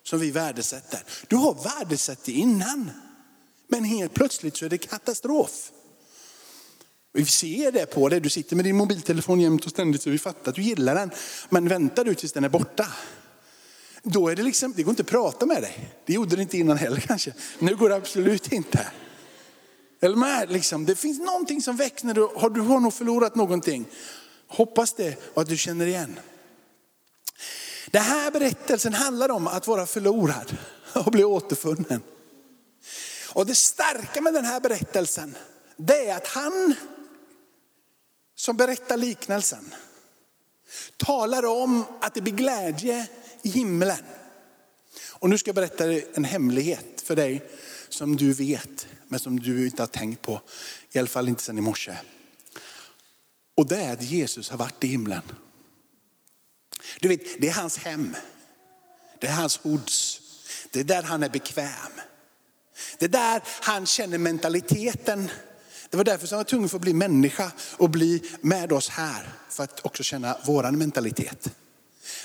som 0.02 0.20
vi 0.20 0.30
värdesätter. 0.30 1.00
Du 1.26 1.36
har 1.36 1.54
värdesatt 1.54 2.24
det 2.24 2.32
innan, 2.32 2.90
men 3.68 3.84
helt 3.84 4.14
plötsligt 4.14 4.56
så 4.56 4.64
är 4.64 4.68
det 4.68 4.78
katastrof. 4.78 5.72
Vi 7.12 7.24
ser 7.24 7.72
det 7.72 7.86
på 7.86 8.08
dig, 8.08 8.20
du 8.20 8.30
sitter 8.30 8.56
med 8.56 8.64
din 8.64 8.76
mobiltelefon 8.76 9.40
jämt 9.40 9.64
och 9.64 9.70
ständigt 9.70 10.02
så 10.02 10.10
vi 10.10 10.18
fattar 10.18 10.50
att 10.50 10.54
du 10.54 10.62
gillar 10.62 10.94
den. 10.94 11.10
Men 11.48 11.68
väntar 11.68 12.04
du 12.04 12.14
tills 12.14 12.32
den 12.32 12.44
är 12.44 12.48
borta, 12.48 12.86
då 14.10 14.28
är 14.28 14.36
det 14.36 14.42
liksom, 14.42 14.72
det 14.76 14.82
går 14.82 14.90
inte 14.90 15.02
att 15.02 15.08
prata 15.08 15.46
med 15.46 15.62
dig. 15.62 15.94
Det 16.06 16.12
gjorde 16.12 16.36
det 16.36 16.42
inte 16.42 16.58
innan 16.58 16.76
heller 16.76 17.00
kanske. 17.00 17.32
Nu 17.58 17.76
går 17.76 17.88
det 17.88 17.94
absolut 17.94 18.52
inte. 18.52 18.86
Eller 20.00 20.16
med, 20.16 20.50
liksom, 20.50 20.86
det 20.86 20.96
finns 20.96 21.18
någonting 21.18 21.62
som 21.62 21.76
väcks 21.76 22.04
när 22.04 22.14
du 22.14 22.28
har, 22.36 22.50
du 22.50 22.60
har 22.60 22.80
nog 22.80 22.94
förlorat 22.94 23.34
någonting. 23.34 23.84
Hoppas 24.46 24.92
det 24.92 25.16
och 25.34 25.42
att 25.42 25.48
du 25.48 25.56
känner 25.56 25.86
igen. 25.86 26.20
Den 27.90 28.02
här 28.02 28.30
berättelsen 28.30 28.94
handlar 28.94 29.28
om 29.28 29.46
att 29.46 29.66
vara 29.66 29.86
förlorad 29.86 30.56
och 30.92 31.12
bli 31.12 31.24
återfunnen. 31.24 32.02
Och 33.32 33.46
det 33.46 33.54
starka 33.54 34.20
med 34.20 34.34
den 34.34 34.44
här 34.44 34.60
berättelsen, 34.60 35.36
det 35.76 36.08
är 36.08 36.16
att 36.16 36.26
han 36.26 36.74
som 38.34 38.56
berättar 38.56 38.96
liknelsen 38.96 39.74
talar 40.96 41.44
om 41.44 41.84
att 42.00 42.14
det 42.14 42.20
blir 42.20 42.32
glädje 42.32 43.06
i 43.42 43.48
himlen. 43.48 44.04
Och 45.10 45.30
nu 45.30 45.38
ska 45.38 45.48
jag 45.48 45.54
berätta 45.54 45.84
en 46.14 46.24
hemlighet 46.24 47.00
för 47.04 47.16
dig 47.16 47.50
som 47.88 48.16
du 48.16 48.32
vet, 48.32 48.86
men 49.08 49.20
som 49.20 49.40
du 49.40 49.64
inte 49.64 49.82
har 49.82 49.86
tänkt 49.86 50.22
på. 50.22 50.40
I 50.92 50.98
alla 50.98 51.08
fall 51.08 51.28
inte 51.28 51.42
sedan 51.42 51.58
i 51.58 51.60
morse. 51.60 51.96
Och 53.54 53.66
det 53.66 53.76
är 53.76 53.92
att 53.92 54.02
Jesus 54.02 54.50
har 54.50 54.58
varit 54.58 54.84
i 54.84 54.86
himlen. 54.86 55.22
Du 57.00 57.08
vet, 57.08 57.40
det 57.40 57.48
är 57.48 57.52
hans 57.52 57.78
hem. 57.78 58.16
Det 59.20 59.26
är 59.26 59.32
hans 59.32 59.56
hoods. 59.56 60.20
Det 60.70 60.80
är 60.80 60.84
där 60.84 61.02
han 61.02 61.22
är 61.22 61.28
bekväm. 61.28 61.92
Det 62.98 63.04
är 63.04 63.08
där 63.08 63.42
han 63.60 63.86
känner 63.86 64.18
mentaliteten. 64.18 65.30
Det 65.90 65.96
var 65.96 66.04
därför 66.04 66.26
som 66.26 66.36
han 66.36 66.38
var 66.38 66.44
tvungen 66.44 66.68
för 66.68 66.76
att 66.76 66.82
bli 66.82 66.92
människa 66.92 67.52
och 67.76 67.90
bli 67.90 68.30
med 68.40 68.72
oss 68.72 68.88
här. 68.88 69.32
För 69.48 69.64
att 69.64 69.86
också 69.86 70.02
känna 70.02 70.38
våran 70.46 70.78
mentalitet. 70.78 71.52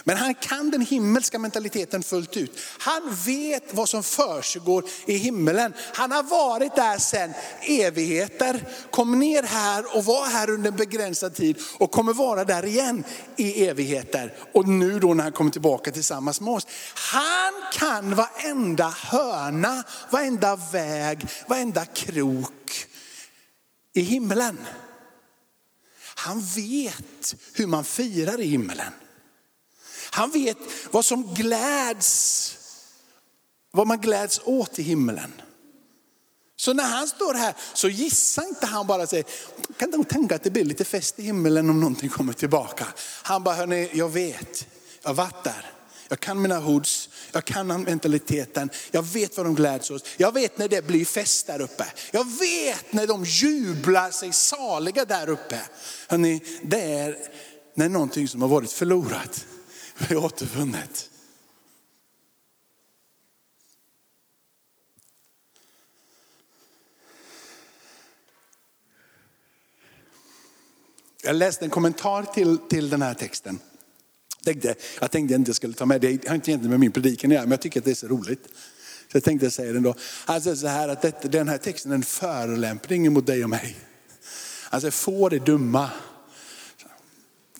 Men 0.03 0.17
han 0.17 0.35
kan 0.35 0.71
den 0.71 0.81
himmelska 0.81 1.39
mentaliteten 1.39 2.03
fullt 2.03 2.37
ut. 2.37 2.59
Han 2.79 3.15
vet 3.25 3.73
vad 3.73 3.89
som 3.89 4.03
försiggår 4.03 4.85
i 5.05 5.17
himmelen. 5.17 5.73
Han 5.93 6.11
har 6.11 6.23
varit 6.23 6.75
där 6.75 6.97
sedan 6.97 7.33
evigheter, 7.61 8.69
kom 8.91 9.19
ner 9.19 9.43
här 9.43 9.97
och 9.97 10.05
var 10.05 10.25
här 10.25 10.49
under 10.49 10.71
en 10.71 10.77
begränsad 10.77 11.35
tid 11.35 11.57
och 11.77 11.91
kommer 11.91 12.13
vara 12.13 12.43
där 12.43 12.65
igen 12.65 13.03
i 13.35 13.67
evigheter. 13.67 14.33
Och 14.53 14.67
nu 14.67 14.99
då 14.99 15.13
när 15.13 15.23
han 15.23 15.31
kommer 15.31 15.51
tillbaka 15.51 15.91
tillsammans 15.91 16.41
med 16.41 16.53
oss. 16.53 16.67
Han 16.95 17.53
kan 17.73 18.15
varenda 18.15 18.89
hörna, 18.97 19.83
varenda 20.09 20.55
väg, 20.55 21.27
varenda 21.47 21.85
krok 21.85 22.87
i 23.93 24.01
himmelen. 24.01 24.57
Han 26.15 26.41
vet 26.41 27.35
hur 27.53 27.67
man 27.67 27.83
firar 27.83 28.41
i 28.41 28.47
himmelen. 28.47 28.93
Han 30.13 30.31
vet 30.31 30.57
vad 30.91 31.05
som 31.05 31.33
gläds, 31.33 32.57
vad 33.71 33.87
man 33.87 34.01
gläds 34.01 34.41
åt 34.43 34.79
i 34.79 34.83
himlen. 34.83 35.41
Så 36.55 36.73
när 36.73 36.83
han 36.83 37.07
står 37.07 37.33
här 37.33 37.55
så 37.73 37.89
gissar 37.89 38.47
inte 38.47 38.65
han 38.65 38.87
bara 38.87 39.07
sig, 39.07 39.23
kan 39.77 39.91
de 39.91 40.05
tänka 40.05 40.35
att 40.35 40.43
det 40.43 40.49
blir 40.49 40.65
lite 40.65 40.85
fest 40.85 41.19
i 41.19 41.23
himlen 41.23 41.69
om 41.69 41.79
någonting 41.79 42.09
kommer 42.09 42.33
tillbaka. 42.33 42.87
Han 43.23 43.43
bara, 43.43 43.55
hörni, 43.55 43.89
jag 43.93 44.09
vet, 44.09 44.67
jag 45.01 45.09
har 45.09 45.15
varit 45.15 45.43
där. 45.43 45.71
Jag 46.09 46.19
kan 46.19 46.41
mina 46.41 46.59
hoods, 46.59 47.09
jag 47.31 47.45
kan 47.45 47.67
mentaliteten, 47.67 48.69
jag 48.91 49.03
vet 49.03 49.37
vad 49.37 49.45
de 49.45 49.55
gläds 49.55 49.91
åt. 49.91 50.07
Jag 50.17 50.31
vet 50.31 50.57
när 50.57 50.67
det 50.67 50.87
blir 50.87 51.05
fest 51.05 51.47
där 51.47 51.61
uppe. 51.61 51.85
Jag 52.11 52.39
vet 52.39 52.93
när 52.93 53.07
de 53.07 53.23
jublar 53.23 54.11
sig 54.11 54.33
saliga 54.33 55.05
där 55.05 55.29
uppe. 55.29 55.61
Hörrni, 56.07 56.41
det 56.63 56.81
är 56.81 57.17
när 57.75 57.89
någonting 57.89 58.27
som 58.27 58.41
har 58.41 58.49
varit 58.49 58.71
förlorat 58.71 59.45
vi 59.97 60.15
har 60.15 60.25
återvunnit. 60.25 61.09
Jag 71.25 71.35
läste 71.35 71.65
en 71.65 71.69
kommentar 71.69 72.23
till, 72.23 72.57
till 72.57 72.89
den 72.89 73.01
här 73.01 73.13
texten. 73.13 73.59
Tänkte, 74.43 74.75
jag 75.01 75.11
tänkte 75.11 75.25
att 75.25 75.31
jag 75.31 75.39
inte 75.39 75.53
skulle 75.53 75.73
ta 75.73 75.85
med 75.85 76.01
det, 76.01 76.17
det 76.17 76.27
har 76.27 76.35
inte 76.35 76.51
egentligen 76.51 76.69
med 76.69 76.79
min 76.79 76.91
predikan 76.91 77.31
att 77.31 77.41
men 77.41 77.51
jag 77.51 77.61
tycker 77.61 77.79
att 77.79 77.85
det 77.85 77.91
är 77.91 77.95
så 77.95 78.07
roligt. 78.07 78.47
Så 79.11 79.17
jag 79.17 79.23
tänkte 79.23 79.51
säga 79.51 79.71
det 79.71 79.77
ändå. 79.77 79.95
Alltså 80.25 80.55
så 80.55 80.67
här 80.67 80.89
att 80.89 81.01
det, 81.01 81.31
den 81.31 81.47
här 81.47 81.57
texten 81.57 81.91
är 81.91 81.95
en 81.95 82.03
förolämpning 82.03 83.13
mot 83.13 83.25
dig 83.25 83.43
och 83.43 83.49
mig. 83.49 83.75
Alltså 84.69 84.91
får 84.91 85.29
det 85.29 85.39
dumma. 85.39 85.91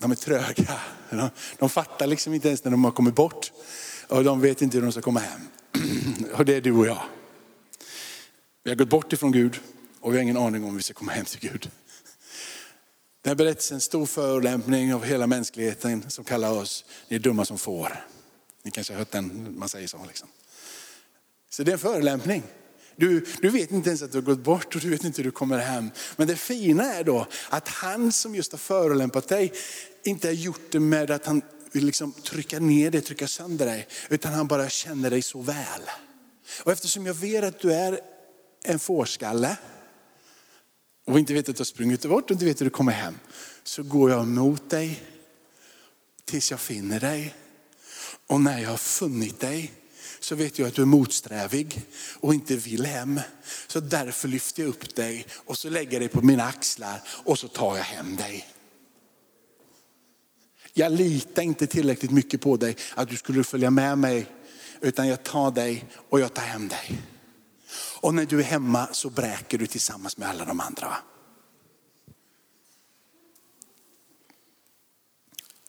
De 0.03 0.12
är 0.12 0.15
tröga. 0.15 0.79
De, 1.10 1.29
de 1.60 1.69
fattar 1.69 2.07
liksom 2.07 2.33
inte 2.33 2.48
ens 2.48 2.63
när 2.63 2.72
de 2.72 2.83
har 2.83 2.91
kommit 2.91 3.15
bort. 3.15 3.51
Och 4.07 4.24
de 4.24 4.41
vet 4.41 4.62
inte 4.62 4.77
hur 4.77 4.81
de 4.81 4.91
ska 4.91 5.01
komma 5.01 5.19
hem. 5.19 5.41
Och 6.33 6.45
det 6.45 6.55
är 6.55 6.62
du 6.62 6.72
och 6.72 6.88
jag. 6.88 7.03
Vi 8.63 8.72
har 8.72 8.75
gått 8.75 8.89
bort 8.89 9.13
ifrån 9.13 9.31
Gud 9.31 9.60
och 10.00 10.13
vi 10.13 10.17
har 10.17 10.24
ingen 10.24 10.38
aning 10.38 10.63
om 10.63 10.69
hur 10.69 10.77
vi 10.77 10.83
ska 10.83 10.93
komma 10.93 11.12
hem 11.12 11.25
till 11.25 11.39
Gud. 11.39 11.69
Den 13.22 13.29
här 13.29 13.36
berättelsen 13.36 13.75
är 13.75 13.77
en 13.77 13.81
stor 13.81 14.05
förolämpning 14.05 14.93
av 14.93 15.03
hela 15.03 15.27
mänskligheten 15.27 16.10
som 16.10 16.24
kallar 16.24 16.51
oss, 16.51 16.86
ni 17.07 17.15
är 17.15 17.19
dumma 17.19 17.45
som 17.45 17.57
får. 17.57 18.05
Ni 18.63 18.72
kanske 18.72 18.93
har 18.93 18.98
hört 19.00 19.12
den, 19.12 19.55
man 19.60 19.69
säger 19.69 19.88
så. 19.88 20.05
Liksom. 20.07 20.27
Så 21.50 21.63
det 21.63 21.72
är 21.72 21.74
en 21.74 21.79
förolämpning. 21.79 22.43
Du, 22.95 23.25
du 23.41 23.50
vet 23.50 23.72
inte 23.72 23.89
ens 23.89 24.01
att 24.01 24.12
du 24.12 24.17
har 24.17 24.24
gått 24.25 24.43
bort 24.43 24.75
och 24.75 24.81
du 24.81 24.89
vet 24.89 25.03
inte 25.03 25.22
hur 25.22 25.24
du 25.24 25.31
kommer 25.31 25.57
hem. 25.57 25.89
Men 26.15 26.27
det 26.27 26.36
fina 26.36 26.93
är 26.93 27.03
då 27.03 27.27
att 27.50 27.67
han 27.67 28.12
som 28.12 28.36
just 28.36 28.51
har 28.51 28.60
förolämpat 28.60 29.27
dig 29.27 29.53
inte 30.03 30.27
har 30.27 30.33
gjort 30.33 30.72
det 30.72 30.79
med 30.79 31.12
att 31.12 31.25
han 31.25 31.41
vill 31.72 31.86
liksom 31.86 32.13
trycka 32.13 32.60
ner 32.60 32.91
dig, 32.91 33.01
trycka 33.01 33.27
sönder 33.27 33.65
dig. 33.65 33.88
Utan 34.10 34.33
han 34.33 34.48
bara 34.48 34.69
känner 34.69 35.10
dig 35.10 35.22
så 35.22 35.41
väl. 35.41 35.81
Och 36.63 36.72
eftersom 36.72 37.05
jag 37.05 37.13
vet 37.13 37.43
att 37.43 37.60
du 37.60 37.74
är 37.74 38.00
en 38.63 38.79
fårskalle 38.79 39.57
och 41.05 41.19
inte 41.19 41.33
vet 41.33 41.50
att 41.50 41.55
du 41.55 41.60
har 41.60 41.65
sprungit 41.65 42.05
bort 42.05 42.24
och 42.24 42.31
inte 42.31 42.45
vet 42.45 42.62
hur 42.62 42.65
du 42.65 42.69
kommer 42.69 42.91
hem. 42.91 43.19
Så 43.63 43.83
går 43.83 44.12
jag 44.12 44.24
emot 44.24 44.69
dig 44.69 45.03
tills 46.25 46.51
jag 46.51 46.60
finner 46.60 47.00
dig. 47.00 47.36
Och 48.27 48.41
när 48.41 48.60
jag 48.60 48.69
har 48.69 48.77
funnit 48.77 49.39
dig 49.39 49.72
så 50.19 50.36
vet 50.36 50.60
jag 50.60 50.67
att 50.67 50.74
du 50.74 50.81
är 50.81 50.86
motsträvig 50.86 51.81
och 52.19 52.33
inte 52.33 52.55
vill 52.55 52.86
hem. 52.86 53.19
Så 53.67 53.79
därför 53.79 54.27
lyfter 54.27 54.63
jag 54.63 54.69
upp 54.69 54.95
dig 54.95 55.25
och 55.36 55.57
så 55.57 55.69
lägger 55.69 55.91
jag 55.91 56.01
dig 56.01 56.10
på 56.10 56.22
mina 56.22 56.43
axlar 56.43 57.01
och 57.07 57.39
så 57.39 57.48
tar 57.48 57.77
jag 57.77 57.83
hem 57.83 58.15
dig. 58.15 58.52
Jag 60.74 60.92
litar 60.92 61.42
inte 61.42 61.68
tillräckligt 61.68 62.12
mycket 62.12 62.42
på 62.42 62.58
dig 62.58 62.77
att 62.96 63.10
du 63.10 63.18
skulle 63.18 63.44
följa 63.44 63.70
med 63.70 63.98
mig, 63.98 64.32
utan 64.82 65.08
jag 65.08 65.24
tar 65.24 65.51
dig 65.51 65.86
och 66.10 66.20
jag 66.20 66.34
tar 66.34 66.44
hem 66.44 66.68
dig. 66.68 67.01
Och 68.01 68.13
när 68.13 68.25
du 68.25 68.39
är 68.39 68.44
hemma 68.44 68.88
så 68.92 69.10
bräker 69.10 69.58
du 69.58 69.68
tillsammans 69.68 70.18
med 70.18 70.30
alla 70.30 70.46
de 70.46 70.60
andra. 70.60 70.96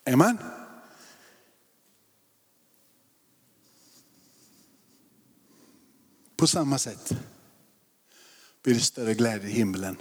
Amen. 0.03 0.37
På 6.37 6.47
samma 6.47 6.77
sätt 6.77 7.11
blir 8.63 8.73
det 8.73 8.81
större 8.81 9.13
glädje 9.13 9.49
i 9.49 9.53
himlen 9.53 9.97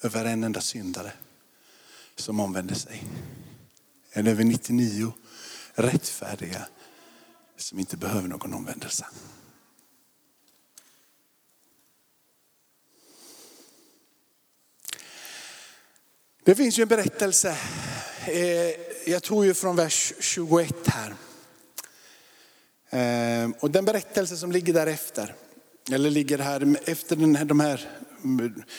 över 0.00 0.24
en 0.24 0.44
enda 0.44 0.60
syndare 0.60 1.12
som 2.16 2.40
omvänder 2.40 2.74
sig. 2.74 3.04
Än 4.12 4.26
över 4.26 4.44
99 4.44 5.12
rättfärdiga 5.74 6.68
som 7.56 7.78
inte 7.78 7.96
behöver 7.96 8.28
någon 8.28 8.54
omvändelse. 8.54 9.06
Det 16.44 16.54
finns 16.54 16.78
ju 16.78 16.82
en 16.82 16.88
berättelse, 16.88 17.56
eh, 18.26 18.70
jag 19.06 19.22
tror 19.22 19.44
ju 19.44 19.54
från 19.54 19.76
vers 19.76 20.12
21 20.20 20.74
här. 20.86 21.14
Eh, 22.90 23.50
och 23.60 23.70
den 23.70 23.84
berättelse 23.84 24.36
som 24.36 24.52
ligger 24.52 24.72
därefter, 24.72 25.34
eller 25.92 26.10
ligger 26.10 26.38
här 26.38 26.76
efter 26.84 27.16
den 27.16 27.36
här, 27.36 27.44
de 27.44 27.60
här, 27.60 27.90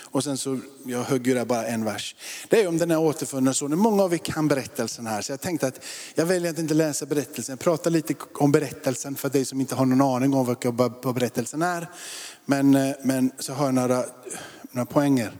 och 0.01 0.23
sen 0.23 0.37
så, 0.37 0.59
jag 0.85 1.03
högg 1.03 1.27
ju 1.27 1.33
där 1.33 1.45
bara 1.45 1.67
en 1.67 1.85
vers. 1.85 2.15
Det 2.49 2.61
är 2.61 2.67
om 2.67 2.77
den 2.77 2.91
här 2.91 2.99
återfunna 2.99 3.53
sonen. 3.53 3.79
Många 3.79 4.03
av 4.03 4.13
er 4.13 4.17
kan 4.17 4.47
berättelsen 4.47 5.07
här, 5.07 5.21
så 5.21 5.31
jag 5.31 5.41
tänkte 5.41 5.67
att 5.67 5.85
jag 6.15 6.25
väljer 6.25 6.51
att 6.51 6.59
inte 6.59 6.73
läsa 6.73 7.05
berättelsen. 7.05 7.53
Jag 7.53 7.59
pratar 7.59 7.91
lite 7.91 8.15
om 8.33 8.51
berättelsen 8.51 9.15
för 9.15 9.29
dig 9.29 9.45
som 9.45 9.61
inte 9.61 9.75
har 9.75 9.85
någon 9.85 10.15
aning 10.15 10.33
om 10.33 10.55
vad 11.01 11.15
berättelsen 11.15 11.61
är. 11.61 11.87
Men, 12.45 12.75
eh, 12.75 12.95
men 13.03 13.31
så 13.39 13.53
har 13.53 13.65
jag 13.65 13.73
några, 13.73 14.05
några 14.71 14.85
poänger 14.85 15.31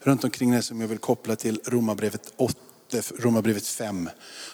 runt 0.00 0.24
omkring 0.24 0.50
det 0.50 0.62
som 0.62 0.80
jag 0.80 0.88
vill 0.88 0.98
koppla 0.98 1.36
till 1.36 1.60
Romarbrevet 1.64 2.32
8, 2.36 2.58
Romarbrevet 3.18 3.66
5 3.66 4.10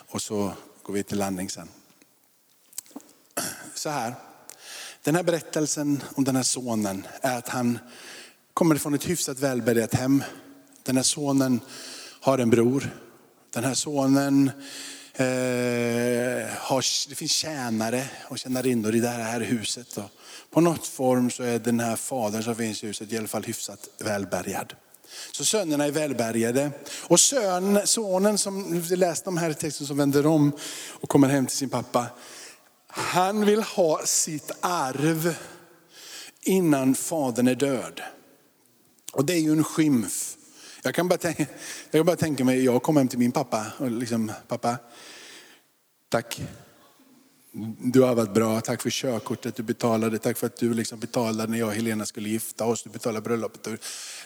och 0.08 0.22
så 0.22 0.52
går 0.82 0.94
vi 0.94 1.02
till 1.02 1.18
landning 1.18 1.50
sen. 1.50 1.68
Så 3.74 3.88
här. 3.88 4.14
Den 5.02 5.14
här 5.14 5.22
berättelsen 5.22 6.02
om 6.14 6.24
den 6.24 6.36
här 6.36 6.42
sonen 6.42 7.06
är 7.20 7.38
att 7.38 7.48
han 7.48 7.78
kommer 8.54 8.76
från 8.76 8.94
ett 8.94 9.08
hyfsat 9.08 9.38
välbärgat 9.38 9.94
hem. 9.94 10.24
Den 10.82 10.96
här 10.96 11.02
sonen 11.02 11.60
har 12.20 12.38
en 12.38 12.50
bror. 12.50 12.90
Den 13.52 13.64
här 13.64 13.74
sonen 13.74 14.50
eh, 15.14 16.48
har, 16.58 17.08
det 17.08 17.14
finns 17.14 17.32
tjänare 17.32 18.04
och 18.28 18.38
tjänarinnor 18.38 18.94
i 18.94 19.00
det 19.00 19.08
här 19.08 19.40
huset. 19.40 19.96
Och 19.96 20.10
på 20.50 20.60
något 20.60 20.86
form 20.86 21.30
så 21.30 21.42
är 21.42 21.58
den 21.58 21.80
här 21.80 21.96
fadern 21.96 22.42
som 22.42 22.56
finns 22.56 22.84
i 22.84 22.86
huset 22.86 23.12
i 23.12 23.18
alla 23.18 23.28
fall 23.28 23.42
hyfsat 23.42 23.88
välbärgad. 23.98 24.74
Så 25.32 25.44
sönerna 25.44 25.84
är 25.84 25.90
välbärgade. 25.90 26.70
Och 27.02 27.20
sön, 27.20 27.80
sonen 27.84 28.38
som 28.38 28.80
vi 28.80 28.96
läste 28.96 29.28
om 29.28 29.36
här 29.36 29.50
i 29.50 29.54
texten 29.54 29.86
som 29.86 29.96
vänder 29.96 30.26
om 30.26 30.52
och 30.90 31.08
kommer 31.08 31.28
hem 31.28 31.46
till 31.46 31.56
sin 31.56 31.70
pappa. 31.70 32.06
Han 32.86 33.46
vill 33.46 33.62
ha 33.62 34.00
sitt 34.04 34.50
arv 34.60 35.36
innan 36.42 36.94
fadern 36.94 37.48
är 37.48 37.54
död. 37.54 38.02
Och 39.14 39.24
det 39.24 39.32
är 39.32 39.40
ju 39.40 39.52
en 39.52 39.64
skymf. 39.64 40.36
Jag 40.82 40.94
kan 40.94 41.08
bara 41.08 41.18
tänka, 41.18 41.46
jag 41.90 41.98
kan 41.98 42.06
bara 42.06 42.16
tänka 42.16 42.44
mig, 42.44 42.64
jag 42.64 42.82
kom 42.82 42.96
hem 42.96 43.08
till 43.08 43.18
min 43.18 43.32
pappa 43.32 43.66
och 43.78 43.90
liksom, 43.90 44.32
pappa, 44.48 44.76
tack. 46.08 46.42
Du 47.78 48.00
har 48.02 48.14
varit 48.14 48.34
bra, 48.34 48.60
tack 48.60 48.82
för 48.82 48.90
körkortet 48.90 49.56
du 49.56 49.62
betalade, 49.62 50.18
tack 50.18 50.38
för 50.38 50.46
att 50.46 50.56
du 50.56 50.74
liksom 50.74 50.98
betalade 50.98 51.50
när 51.50 51.58
jag 51.58 51.68
och 51.68 51.74
Helena 51.74 52.06
skulle 52.06 52.28
gifta 52.28 52.64
oss, 52.64 52.82
du 52.82 52.90
betalade 52.90 53.24
bröllopet. 53.24 53.80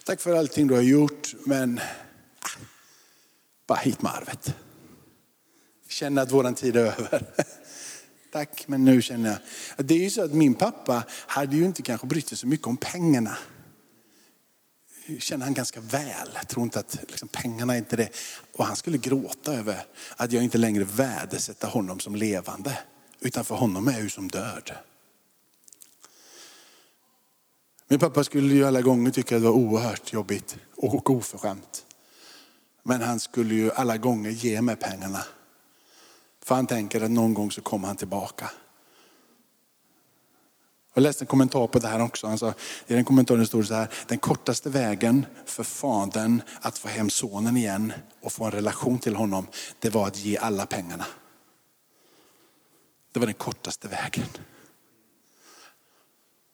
Tack 0.04 0.20
för 0.20 0.36
allting 0.36 0.66
du 0.66 0.74
har 0.74 0.82
gjort, 0.82 1.34
men 1.44 1.80
bara 3.66 3.78
hit 3.78 4.02
med 4.02 4.12
arvet. 4.12 4.54
Känna 5.88 6.22
att 6.22 6.32
våran 6.32 6.54
tid 6.54 6.76
är 6.76 6.80
över. 6.80 7.26
Tack, 8.32 8.64
men 8.68 8.84
nu 8.84 9.02
känner 9.02 9.30
jag. 9.30 9.86
Det 9.86 9.94
är 9.94 9.98
ju 9.98 10.10
så 10.10 10.24
att 10.24 10.32
min 10.32 10.54
pappa 10.54 11.02
hade 11.10 11.56
ju 11.56 11.64
inte 11.64 11.82
kanske 11.82 12.06
brytt 12.06 12.28
sig 12.28 12.38
så 12.38 12.46
mycket 12.46 12.66
om 12.66 12.76
pengarna 12.76 13.36
känner 15.18 15.44
han 15.44 15.54
ganska 15.54 15.80
väl. 15.80 16.28
Jag 16.34 16.48
tror 16.48 16.64
inte 16.64 16.78
att 16.78 16.98
liksom, 17.08 17.28
pengarna 17.28 17.74
är 17.74 17.78
inte 17.78 17.96
det. 17.96 18.08
Och 18.56 18.64
han 18.64 18.76
skulle 18.76 18.98
gråta 18.98 19.54
över 19.54 19.84
att 20.16 20.32
jag 20.32 20.44
inte 20.44 20.58
längre 20.58 20.84
värdesätter 20.84 21.68
honom 21.68 22.00
som 22.00 22.16
levande. 22.16 22.78
Utan 23.20 23.44
för 23.44 23.54
honom 23.54 23.88
är 23.88 23.92
jag 23.92 24.02
ju 24.02 24.10
som 24.10 24.28
död. 24.28 24.70
Min 27.88 27.98
pappa 27.98 28.24
skulle 28.24 28.54
ju 28.54 28.64
alla 28.64 28.80
gånger 28.80 29.10
tycka 29.10 29.36
att 29.36 29.42
det 29.42 29.48
var 29.48 29.54
oerhört 29.54 30.12
jobbigt 30.12 30.56
och 30.76 31.10
oförskämt. 31.10 31.84
Men 32.82 33.02
han 33.02 33.20
skulle 33.20 33.54
ju 33.54 33.72
alla 33.72 33.96
gånger 33.96 34.30
ge 34.30 34.62
mig 34.62 34.76
pengarna 34.76 35.24
för 36.48 36.54
han 36.54 36.66
tänker 36.66 37.00
att 37.00 37.10
någon 37.10 37.34
gång 37.34 37.50
så 37.50 37.60
kommer 37.60 37.88
han 37.88 37.96
tillbaka. 37.96 38.50
Jag 40.98 41.02
läste 41.02 41.24
en 41.24 41.26
kommentar 41.26 41.66
på 41.66 41.78
det 41.78 41.88
här 41.88 42.02
också. 42.02 42.26
Han 42.26 42.38
sa, 42.38 42.54
I 42.86 42.94
den 42.94 43.04
kommentaren 43.04 43.46
stod 43.46 43.62
det 43.62 43.66
så 43.66 43.74
här, 43.74 43.88
den 44.06 44.18
kortaste 44.18 44.70
vägen 44.70 45.26
för 45.46 45.64
fadern 45.64 46.42
att 46.60 46.78
få 46.78 46.88
hem 46.88 47.10
sonen 47.10 47.56
igen 47.56 47.92
och 48.20 48.32
få 48.32 48.44
en 48.44 48.50
relation 48.50 48.98
till 48.98 49.16
honom, 49.16 49.46
det 49.78 49.90
var 49.90 50.06
att 50.06 50.18
ge 50.18 50.36
alla 50.36 50.66
pengarna. 50.66 51.06
Det 53.12 53.20
var 53.20 53.26
den 53.26 53.34
kortaste 53.34 53.88
vägen. 53.88 54.26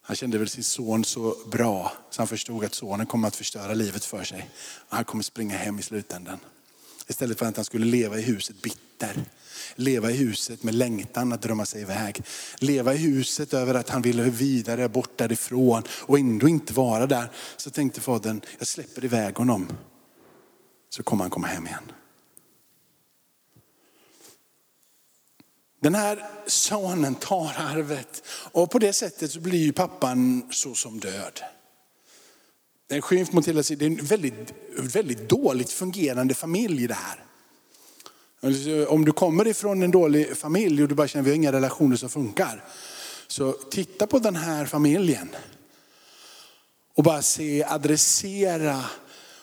Han 0.03 0.17
kände 0.17 0.39
väl 0.39 0.49
sin 0.49 0.65
son 0.65 1.05
så 1.05 1.37
bra 1.47 1.93
så 2.11 2.21
han 2.21 2.29
förstod 2.29 2.65
att 2.65 2.75
sonen 2.75 3.07
kommer 3.07 3.29
att 3.29 3.37
förstöra 3.37 3.75
livet 3.75 4.05
för 4.05 4.25
sig. 4.25 4.51
Han 4.89 5.05
kommer 5.05 5.25
springa 5.25 5.57
hem 5.57 5.79
i 5.79 5.83
slutändan. 5.83 6.39
Istället 7.07 7.39
för 7.39 7.47
att 7.47 7.57
han 7.57 7.65
skulle 7.65 7.87
leva 7.87 8.19
i 8.19 8.23
huset 8.23 8.63
bitter. 8.63 9.25
Leva 9.75 10.11
i 10.11 10.17
huset 10.17 10.63
med 10.63 10.75
längtan 10.75 11.33
att 11.33 11.43
drömma 11.43 11.67
sig 11.67 11.81
iväg. 11.81 12.23
Leva 12.59 12.95
i 12.95 12.97
huset 12.97 13.55
över 13.55 13.75
att 13.75 13.89
han 13.89 14.03
ville 14.03 14.23
vidare 14.23 14.89
bort 14.89 15.19
därifrån 15.19 15.83
och 15.89 16.19
ändå 16.19 16.49
inte 16.49 16.73
vara 16.73 17.07
där. 17.07 17.31
Så 17.57 17.71
tänkte 17.71 18.01
fadern, 18.01 18.41
jag 18.59 18.69
släpper 18.69 19.05
iväg 19.05 19.35
honom. 19.35 19.69
Så 20.91 21.03
kommer 21.03 21.25
han 21.25 21.31
komma 21.31 21.47
hem 21.47 21.67
igen. 21.67 21.93
Den 25.81 25.95
här 25.95 26.27
sonen 26.47 27.15
tar 27.15 27.53
arvet 27.57 28.23
och 28.53 28.71
på 28.71 28.79
det 28.79 28.93
sättet 28.93 29.31
så 29.31 29.41
blir 29.41 29.73
pappan 29.73 30.49
så 30.51 30.75
som 30.75 31.01
död. 31.01 31.41
Det 32.87 32.95
är 32.95 32.97
en 32.97 33.03
skymf 33.03 33.33
mot 33.33 33.49
hela 33.49 33.63
sig. 33.63 33.77
Det 33.77 33.85
är 33.85 33.87
en 33.87 33.97
väldigt, 33.97 34.55
väldigt 34.79 35.29
dåligt 35.29 35.71
fungerande 35.71 36.35
familj 36.35 36.87
det 36.87 36.95
här. 36.95 37.24
Om 38.89 39.05
du 39.05 39.13
kommer 39.13 39.47
ifrån 39.47 39.83
en 39.83 39.91
dålig 39.91 40.37
familj 40.37 40.83
och 40.83 40.89
du 40.89 40.95
bara 40.95 41.09
känner 41.09 41.23
att 41.23 41.27
vi 41.27 41.31
har 41.31 41.37
inga 41.37 41.53
relationer 41.53 41.97
som 41.97 42.09
funkar. 42.09 42.65
Så 43.27 43.53
titta 43.53 44.07
på 44.07 44.19
den 44.19 44.37
här 44.37 44.67
familjen. 44.67 45.29
Och 46.97 47.05
bara 47.05 47.23
se, 47.23 47.65
adressera 47.65 48.85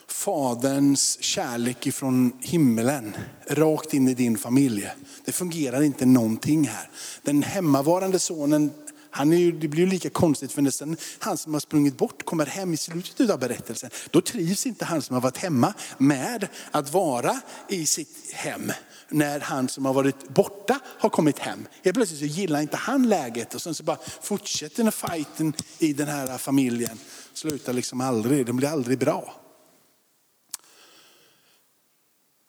faderns 0.06 1.22
kärlek 1.22 1.86
ifrån 1.86 2.32
himlen 2.40 3.16
rakt 3.48 3.94
in 3.94 4.08
i 4.08 4.14
din 4.14 4.38
familj. 4.38 4.88
Det 5.24 5.32
fungerar 5.32 5.82
inte 5.82 6.06
någonting 6.06 6.68
här. 6.68 6.90
Den 7.22 7.42
hemmavarande 7.42 8.18
sonen 8.18 8.70
han 9.14 9.32
är 9.32 9.36
ju, 9.36 9.52
det 9.52 9.68
blir 9.68 9.84
ju 9.84 9.90
lika 9.90 10.10
konstigt 10.10 10.52
för 10.52 10.62
nästan 10.62 10.96
han 11.18 11.38
som 11.38 11.52
har 11.52 11.60
sprungit 11.60 11.96
bort 11.96 12.24
kommer 12.24 12.46
hem 12.46 12.74
i 12.74 12.76
slutet 12.76 13.30
av 13.30 13.38
berättelsen. 13.38 13.90
Då 14.10 14.20
trivs 14.20 14.66
inte 14.66 14.84
han 14.84 15.02
som 15.02 15.14
har 15.14 15.20
varit 15.20 15.36
hemma 15.36 15.74
med 15.98 16.48
att 16.70 16.92
vara 16.92 17.40
i 17.68 17.86
sitt 17.86 18.32
hem 18.32 18.72
när 19.08 19.40
han 19.40 19.68
som 19.68 19.84
har 19.84 19.92
varit 19.92 20.28
borta 20.28 20.80
har 20.84 21.08
kommit 21.08 21.38
hem. 21.38 21.66
Helt 21.84 21.96
plötsligt 21.96 22.20
så 22.20 22.26
gillar 22.26 22.60
inte 22.60 22.76
han 22.76 23.08
läget 23.08 23.54
och 23.54 23.62
sen 23.62 23.74
så 23.74 23.82
bara 23.82 23.98
fortsätter 24.22 24.82
den 24.82 24.92
fighten 24.92 25.52
i 25.78 25.92
den 25.92 26.08
här 26.08 26.38
familjen. 26.38 26.98
Slutar 27.32 27.72
liksom 27.72 28.00
aldrig, 28.00 28.46
den 28.46 28.56
blir 28.56 28.68
aldrig 28.68 28.98
bra. 28.98 29.41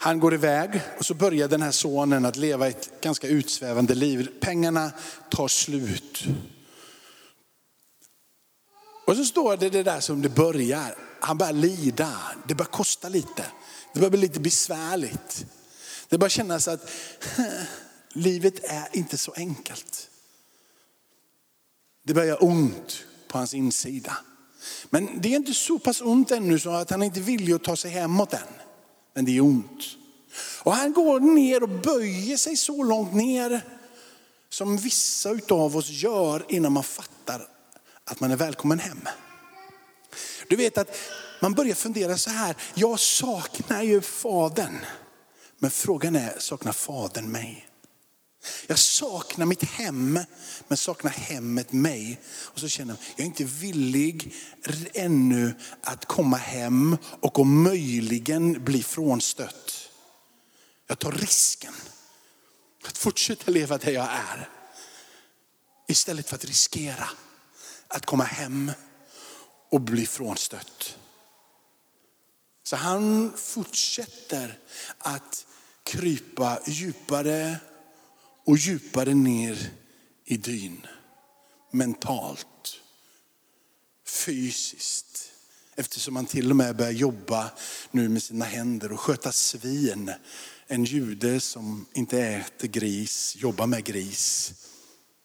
Han 0.04 0.20
går 0.20 0.34
iväg 0.34 0.82
och 0.98 1.06
så 1.06 1.14
börjar 1.14 1.48
den 1.48 1.62
här 1.62 1.72
sonen 1.72 2.26
att 2.26 2.36
leva 2.36 2.68
ett 2.68 3.02
ganska 3.02 3.28
utsvävande 3.28 3.96
liv. 3.96 4.30
Pengarna 4.40 4.92
tar 5.30 5.48
slut. 5.48 6.24
Och 9.08 9.16
så 9.16 9.26
står 9.26 9.58
det 9.58 9.70
det 9.70 9.84
där 9.84 10.00
som 10.00 10.22
det 10.22 10.30
börjar. 10.30 10.96
Han 11.20 11.38
börjar 11.38 11.54
lida. 11.54 12.18
Det 12.48 12.56
börjar 12.56 12.72
kosta 12.72 13.10
lite. 13.10 13.46
Det 13.94 14.00
börjar 14.00 14.10
bli 14.10 14.20
lite 14.20 14.40
besvärligt. 14.40 15.46
Det 16.10 16.18
börjar 16.18 16.30
kännas 16.30 16.68
att 16.68 16.90
livet 18.14 18.64
är 18.64 18.88
inte 18.92 19.18
så 19.18 19.32
enkelt. 19.32 20.10
Det 22.06 22.14
börjar 22.14 22.44
ont 22.44 23.04
på 23.28 23.38
hans 23.38 23.54
insida. 23.54 24.18
Men 24.90 25.22
det 25.22 25.30
är 25.30 25.36
inte 25.36 25.54
så 25.54 25.80
pass 25.80 26.02
ont 26.02 26.32
ännu 26.32 26.60
så 26.60 26.70
att 26.70 26.90
han 26.90 27.04
inte 27.04 27.20
vill 27.20 27.56
att 27.56 27.64
ta 27.64 27.76
sig 27.76 27.92
hemåt 27.92 28.34
än. 28.34 28.40
Men 29.14 29.26
det 29.26 29.38
är 29.38 29.42
ont. 29.42 29.84
Och 30.64 30.76
han 30.76 30.94
går 30.94 31.20
ner 31.20 31.64
och 31.64 31.70
böjer 31.70 32.38
sig 32.38 32.58
så 32.58 32.84
långt 32.84 33.14
ner 33.14 33.62
som 34.50 34.78
vissa 34.78 35.30
av 35.50 35.78
oss 35.78 35.90
gör 35.90 36.46
innan 36.50 36.72
man 36.72 36.84
fattar 36.84 37.48
att 38.06 38.20
man 38.20 38.32
är 38.32 38.36
välkommen 38.36 38.80
hem. 38.80 39.08
Du 40.48 40.56
vet 40.56 40.78
att 40.78 40.98
man 41.42 41.54
börjar 41.54 41.76
fundera 41.76 42.18
så 42.18 42.30
här, 42.30 42.56
jag 42.74 43.00
saknar 43.00 43.84
ju 43.84 44.02
fadern. 44.02 44.86
Men 45.60 45.72
frågan 45.72 46.16
är, 46.16 46.36
saknar 46.40 46.72
fadern 46.72 47.32
mig? 47.32 47.68
Jag 48.68 48.80
saknar 48.80 49.46
mitt 49.46 49.64
hem, 49.64 50.20
men 50.68 50.78
saknar 50.78 51.12
hemmet 51.12 51.72
mig. 51.72 52.22
Och 52.28 52.60
så 52.60 52.68
känner 52.68 52.94
jag, 52.94 53.00
jag 53.16 53.20
är 53.20 53.26
inte 53.26 53.44
villig 53.44 54.36
ännu 54.94 55.56
att 55.82 56.06
komma 56.06 56.38
hem 56.38 56.98
och 57.20 57.40
om 57.40 57.64
möjligen 57.64 58.64
bli 58.64 58.84
frånstött. 58.84 59.90
Jag 60.88 61.00
tar 61.00 61.12
risken 61.12 61.74
att 62.86 62.98
fortsätta 62.98 63.52
leva 63.52 63.78
där 63.78 63.92
jag 63.92 64.10
är. 64.12 64.50
Istället 65.88 66.30
för 66.30 66.36
att 66.36 66.46
riskera 66.46 67.10
att 67.88 68.06
komma 68.06 68.24
hem 68.24 68.72
och 69.70 69.82
bli 69.82 70.06
frånstött. 70.06 70.98
Så 72.64 72.76
han 72.76 73.34
fortsätter 73.38 74.60
att 74.98 75.46
krypa 75.84 76.60
djupare 76.66 77.58
och 78.46 78.58
djupare 78.58 79.14
ner 79.14 79.70
i 80.26 80.38
dyn. 80.38 80.88
Mentalt. 81.72 82.48
fysiskt. 84.06 85.32
Eftersom 85.76 86.16
han 86.16 86.26
till 86.26 86.50
och 86.50 86.56
med 86.56 86.76
börjar 86.76 86.92
jobba 86.92 87.52
nu 87.92 88.10
med 88.10 88.24
sina 88.24 88.46
händer 88.46 88.92
och 88.92 89.00
sköta 89.00 89.32
svin. 89.32 90.12
En 90.68 90.84
jude 90.84 91.40
som 91.40 91.86
inte 91.94 92.20
äter 92.20 92.68
gris, 92.68 93.36
jobbar 93.40 93.68
med 93.68 93.84
gris. 93.84 94.54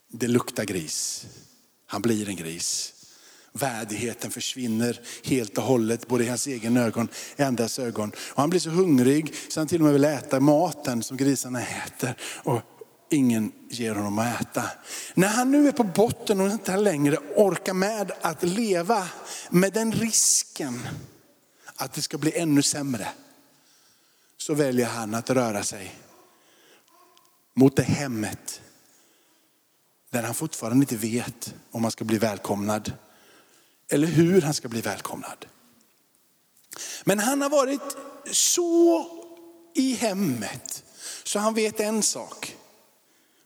Det 0.08 0.28
luktar 0.28 0.64
gris. 0.64 1.26
Han 1.86 2.02
blir 2.02 2.28
en 2.28 2.36
gris. 2.36 2.94
Värdigheten 3.52 4.30
försvinner 4.30 5.00
helt 5.24 5.58
och 5.58 5.64
hållet, 5.64 6.08
både 6.08 6.24
i 6.24 6.28
hans 6.28 6.46
egen 6.46 6.76
ögon 6.76 7.08
och 7.32 7.40
i 7.40 7.42
andras 7.42 7.78
ögon. 7.78 8.12
Och 8.18 8.40
han 8.40 8.50
blir 8.50 8.60
så 8.60 8.70
hungrig 8.70 9.34
så 9.48 9.60
han 9.60 9.68
till 9.68 9.80
och 9.80 9.84
med 9.84 9.92
vill 9.92 10.04
äta 10.04 10.40
maten 10.40 11.02
som 11.02 11.16
grisarna 11.16 11.62
äter. 11.62 12.16
Och 12.44 12.77
ingen 13.10 13.52
ger 13.68 13.94
honom 13.94 14.18
att 14.18 14.40
äta. 14.40 14.64
När 15.14 15.28
han 15.28 15.50
nu 15.50 15.68
är 15.68 15.72
på 15.72 15.84
botten 15.84 16.40
och 16.40 16.50
inte 16.50 16.76
längre 16.76 17.16
orkar 17.36 17.74
med 17.74 18.12
att 18.20 18.42
leva 18.42 19.08
med 19.50 19.72
den 19.72 19.92
risken 19.92 20.88
att 21.76 21.92
det 21.92 22.02
ska 22.02 22.18
bli 22.18 22.38
ännu 22.38 22.62
sämre. 22.62 23.08
Så 24.36 24.54
väljer 24.54 24.86
han 24.86 25.14
att 25.14 25.30
röra 25.30 25.62
sig 25.62 25.94
mot 27.54 27.76
det 27.76 27.82
hemmet 27.82 28.60
där 30.10 30.22
han 30.22 30.34
fortfarande 30.34 30.82
inte 30.82 30.96
vet 30.96 31.54
om 31.70 31.82
han 31.82 31.90
ska 31.90 32.04
bli 32.04 32.18
välkomnad 32.18 32.92
eller 33.90 34.06
hur 34.06 34.42
han 34.42 34.54
ska 34.54 34.68
bli 34.68 34.80
välkomnad. 34.80 35.46
Men 37.04 37.18
han 37.18 37.42
har 37.42 37.50
varit 37.50 37.96
så 38.32 39.06
i 39.74 39.94
hemmet 39.94 40.84
så 41.24 41.38
han 41.38 41.54
vet 41.54 41.80
en 41.80 42.02
sak. 42.02 42.57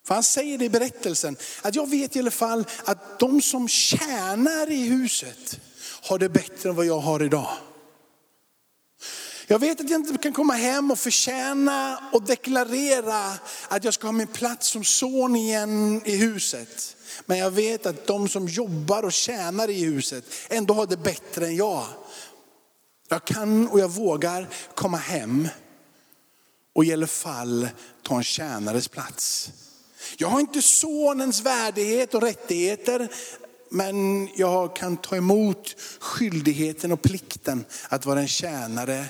För 0.06 0.14
han 0.14 0.22
säger 0.22 0.58
det 0.58 0.64
i 0.64 0.70
berättelsen, 0.70 1.36
att 1.62 1.74
jag 1.74 1.90
vet 1.90 2.16
i 2.16 2.18
alla 2.18 2.30
fall 2.30 2.64
att 2.84 3.18
de 3.18 3.42
som 3.42 3.68
tjänar 3.68 4.70
i 4.70 4.82
huset 4.82 5.60
har 6.02 6.18
det 6.18 6.28
bättre 6.28 6.68
än 6.68 6.76
vad 6.76 6.86
jag 6.86 6.98
har 6.98 7.22
idag. 7.22 7.56
Jag 9.46 9.58
vet 9.58 9.80
att 9.80 9.90
jag 9.90 10.00
inte 10.00 10.18
kan 10.18 10.32
komma 10.32 10.52
hem 10.52 10.90
och 10.90 10.98
förtjäna 10.98 11.98
och 12.12 12.22
deklarera 12.22 13.32
att 13.68 13.84
jag 13.84 13.94
ska 13.94 14.06
ha 14.06 14.12
min 14.12 14.26
plats 14.26 14.68
som 14.68 14.84
son 14.84 15.36
igen 15.36 16.02
i 16.04 16.16
huset. 16.16 16.96
Men 17.26 17.38
jag 17.38 17.50
vet 17.50 17.86
att 17.86 18.06
de 18.06 18.28
som 18.28 18.48
jobbar 18.48 19.02
och 19.02 19.12
tjänar 19.12 19.70
i 19.70 19.84
huset 19.84 20.24
ändå 20.48 20.74
har 20.74 20.86
det 20.86 20.96
bättre 20.96 21.46
än 21.46 21.56
jag. 21.56 21.84
Jag 23.08 23.24
kan 23.24 23.68
och 23.68 23.80
jag 23.80 23.88
vågar 23.88 24.48
komma 24.74 24.96
hem 24.96 25.48
och 26.74 26.84
i 26.84 26.92
alla 26.92 27.06
fall 27.06 27.68
ta 28.02 28.16
en 28.16 28.24
tjänares 28.24 28.88
plats. 28.88 29.50
Jag 30.16 30.28
har 30.28 30.40
inte 30.40 30.62
sonens 30.62 31.40
värdighet 31.40 32.14
och 32.14 32.22
rättigheter, 32.22 33.08
men 33.68 34.28
jag 34.36 34.76
kan 34.76 34.96
ta 34.96 35.16
emot 35.16 35.76
skyldigheten 35.98 36.92
och 36.92 37.02
plikten 37.02 37.64
att 37.88 38.06
vara 38.06 38.20
en 38.20 38.28
tjänare 38.28 39.06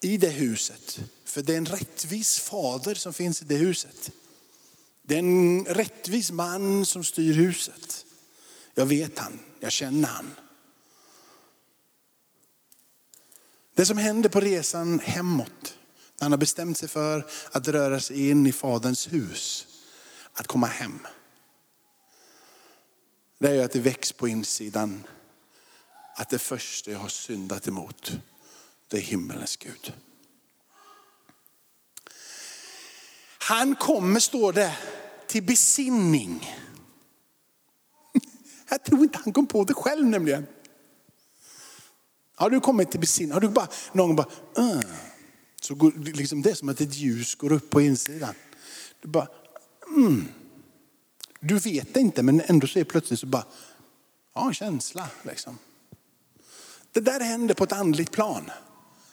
i 0.00 0.16
det 0.16 0.28
huset. 0.28 1.00
För 1.24 1.42
det 1.42 1.52
är 1.52 1.58
en 1.58 1.66
rättvis 1.66 2.38
fader 2.38 2.94
som 2.94 3.12
finns 3.12 3.42
i 3.42 3.44
det 3.44 3.56
huset. 3.56 4.10
Det 5.02 5.14
är 5.14 5.18
en 5.18 5.64
rättvis 5.64 6.30
man 6.30 6.86
som 6.86 7.04
styr 7.04 7.34
huset. 7.34 8.04
Jag 8.74 8.86
vet 8.86 9.18
han, 9.18 9.38
jag 9.60 9.72
känner 9.72 10.08
han. 10.08 10.34
Det 13.74 13.86
som 13.86 13.98
händer 13.98 14.28
på 14.28 14.40
resan 14.40 15.00
hemåt, 15.00 15.74
när 16.18 16.24
han 16.24 16.32
har 16.32 16.38
bestämt 16.38 16.78
sig 16.78 16.88
för 16.88 17.26
att 17.50 17.68
röra 17.68 18.00
sig 18.00 18.30
in 18.30 18.46
i 18.46 18.52
faderns 18.52 19.12
hus, 19.12 19.66
att 20.32 20.46
komma 20.46 20.66
hem. 20.66 21.06
Det 23.38 23.48
är 23.48 23.54
ju 23.54 23.62
att 23.62 23.72
det 23.72 23.80
väcks 23.80 24.12
på 24.12 24.28
insidan 24.28 25.06
att 26.14 26.28
det 26.28 26.38
första 26.38 26.90
jag 26.90 26.98
har 26.98 27.08
syndat 27.08 27.68
emot, 27.68 28.12
det 28.88 28.96
är 28.96 29.00
himmelens 29.00 29.56
Gud. 29.56 29.92
Han 33.38 33.74
kommer, 33.74 34.20
står 34.20 34.52
det, 34.52 34.76
till 35.26 35.42
besinning. 35.42 36.56
Jag 38.68 38.84
tror 38.84 39.02
inte 39.02 39.18
han 39.24 39.32
kom 39.32 39.46
på 39.46 39.64
det 39.64 39.74
själv 39.74 40.06
nämligen. 40.06 40.46
Har 42.34 42.50
du 42.50 42.60
kommit 42.60 42.90
till 42.90 43.00
besinning? 43.00 43.32
Har 43.32 43.40
du 43.40 43.48
bara, 43.48 43.68
någon 43.92 44.16
bara, 44.16 44.28
uh, 44.58 44.80
så 45.60 45.74
går, 45.74 45.92
liksom 45.96 46.42
det 46.42 46.50
är 46.50 46.54
som 46.54 46.68
att 46.68 46.80
ett 46.80 46.94
ljus 46.94 47.34
går 47.34 47.52
upp 47.52 47.70
på 47.70 47.80
insidan. 47.80 48.34
Du 49.00 49.08
bara, 49.08 49.28
mm. 49.96 50.28
Du 51.40 51.58
vet 51.58 51.94
det 51.94 52.00
inte 52.00 52.22
men 52.22 52.40
ändå 52.40 52.66
så 52.66 52.78
är 52.78 52.84
plötsligt 52.84 53.20
så 53.20 53.26
bara, 53.26 53.44
ja 54.34 54.46
en 54.46 54.54
känsla 54.54 55.08
liksom. 55.22 55.58
Det 56.92 57.00
där 57.00 57.20
händer 57.20 57.54
på 57.54 57.64
ett 57.64 57.72
andligt 57.72 58.10
plan. 58.10 58.50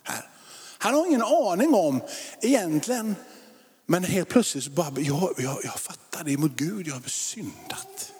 Här. 0.03 0.29
Han 0.77 0.93
har 0.93 1.07
ingen 1.07 1.21
aning 1.21 1.73
om 1.73 2.01
egentligen, 2.41 3.15
men 3.85 4.03
helt 4.03 4.29
plötsligt 4.29 4.63
så 4.63 4.69
bara, 4.69 4.91
jag, 4.99 5.33
jag, 5.37 5.57
jag 5.63 5.79
fattar 5.79 6.23
det 6.23 6.37
mot 6.37 6.55
Gud, 6.55 6.87
jag 6.87 6.93
har 6.93 7.01
syndat. 7.01 8.13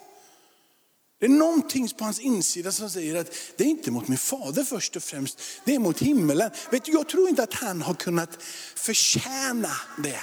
Det 1.20 1.26
är 1.26 1.30
någonting 1.30 1.90
på 1.98 2.04
hans 2.04 2.20
insida 2.20 2.72
som 2.72 2.90
säger 2.90 3.16
att 3.16 3.32
det 3.58 3.64
är 3.64 3.68
inte 3.68 3.92
mot 3.92 4.08
min 4.08 4.18
fader 4.18 4.64
först 4.64 4.96
och 4.96 5.04
främst, 5.04 5.42
det 5.66 5.76
är 5.76 5.80
mot 5.80 6.00
himmelen. 6.00 6.52
Vet 6.72 6.86
du, 6.86 6.92
jag 6.92 7.10
tror 7.10 7.30
inte 7.30 7.44
att 7.44 7.54
han 7.54 7.82
har 7.82 7.94
kunnat 7.94 8.44
förtjäna 8.76 9.72
det. 10.04 10.20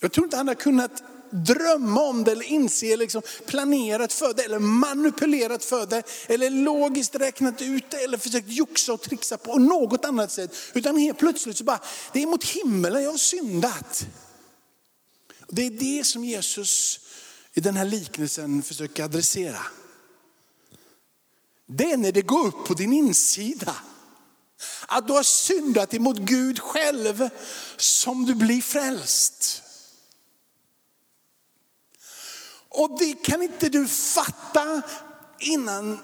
Jag 0.00 0.12
tror 0.12 0.26
inte 0.26 0.36
han 0.36 0.48
har 0.48 0.54
kunnat 0.54 1.02
drömma 1.30 2.00
om 2.02 2.24
det 2.24 2.32
eller 2.32 2.44
inse, 2.44 2.96
liksom, 2.96 3.22
planerat 3.46 4.12
för 4.12 4.34
det 4.34 4.42
eller 4.42 4.58
manipulerat 4.58 5.64
för 5.64 5.86
det. 5.86 6.02
Eller 6.26 6.50
logiskt 6.50 7.14
räknat 7.14 7.62
ut 7.62 7.90
det 7.90 7.96
eller 7.96 8.18
försökt 8.18 8.48
joxa 8.48 8.92
och 8.92 9.02
trixa 9.02 9.36
på 9.36 9.58
något 9.58 10.04
annat 10.04 10.32
sätt. 10.32 10.56
Utan 10.74 10.96
helt 10.96 11.18
plötsligt 11.18 11.56
så 11.56 11.64
bara, 11.64 11.80
det 12.12 12.22
är 12.22 12.26
mot 12.26 12.44
himmelen 12.44 13.02
jag 13.02 13.10
har 13.10 13.18
syndat. 13.18 14.06
Det 15.48 15.66
är 15.66 15.70
det 15.70 16.06
som 16.06 16.24
Jesus 16.24 17.00
i 17.54 17.60
den 17.60 17.76
här 17.76 17.84
liknelsen 17.84 18.62
försöker 18.62 19.04
adressera. 19.04 19.60
Det 21.66 21.92
är 21.92 21.96
när 21.96 22.12
det 22.12 22.22
går 22.22 22.46
upp 22.46 22.66
på 22.66 22.74
din 22.74 22.92
insida. 22.92 23.76
Att 24.86 25.06
du 25.06 25.12
har 25.12 25.22
syndat 25.22 25.94
emot 25.94 26.18
Gud 26.18 26.58
själv 26.60 27.28
som 27.76 28.24
du 28.24 28.34
blir 28.34 28.62
frälst. 28.62 29.62
Och 32.76 32.98
det 32.98 33.14
kan 33.14 33.42
inte 33.42 33.68
du 33.68 33.88
fatta 33.88 34.82
innan 35.38 35.98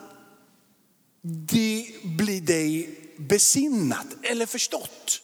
det 1.23 1.87
blir 2.05 2.41
dig 2.41 2.99
besinnat 3.17 4.07
eller 4.23 4.47
förstått. 4.47 5.23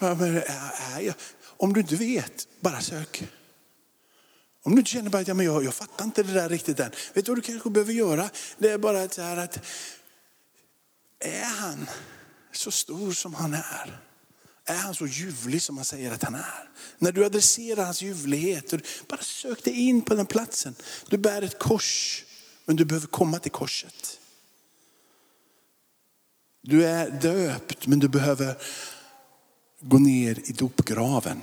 Äh, 0.00 1.06
äh, 1.06 1.14
Om 1.56 1.72
du 1.72 1.80
inte 1.80 1.96
vet, 1.96 2.48
bara 2.60 2.80
sök. 2.80 3.28
Om 4.62 4.74
du 4.74 4.78
inte 4.78 4.90
känner 4.90 5.10
bara 5.10 5.22
att 5.22 5.28
ja, 5.28 5.34
men 5.34 5.46
jag, 5.46 5.64
jag 5.64 5.74
fattar 5.74 6.04
inte 6.04 6.22
det 6.22 6.32
där 6.32 6.48
riktigt 6.48 6.80
än. 6.80 6.90
Vet 7.12 7.24
du 7.24 7.30
vad 7.30 7.38
du 7.38 7.42
kanske 7.42 7.70
behöver 7.70 7.92
göra? 7.92 8.30
Det 8.58 8.70
är 8.70 8.78
bara 8.78 9.08
så 9.08 9.22
här 9.22 9.36
att, 9.36 9.58
är 11.18 11.44
han 11.44 11.86
så 12.52 12.70
stor 12.70 13.12
som 13.12 13.34
han 13.34 13.54
är? 13.54 14.00
Är 14.66 14.76
han 14.76 14.94
så 14.94 15.06
ljuvlig 15.06 15.62
som 15.62 15.76
han 15.76 15.84
säger 15.84 16.12
att 16.12 16.22
han 16.22 16.34
är? 16.34 16.68
När 16.98 17.12
du 17.12 17.24
adresserar 17.24 17.84
hans 17.84 18.02
ljuvlighet, 18.02 18.74
bara 19.08 19.22
sök 19.22 19.64
dig 19.64 19.80
in 19.80 20.02
på 20.02 20.14
den 20.14 20.26
platsen. 20.26 20.74
Du 21.08 21.18
bär 21.18 21.42
ett 21.42 21.58
kors, 21.58 22.24
men 22.64 22.76
du 22.76 22.84
behöver 22.84 23.06
komma 23.06 23.38
till 23.38 23.50
korset. 23.52 24.20
Du 26.60 26.86
är 26.86 27.10
döpt, 27.10 27.86
men 27.86 27.98
du 27.98 28.08
behöver 28.08 28.56
gå 29.80 29.98
ner 29.98 30.38
i 30.44 30.52
dopgraven. 30.52 31.40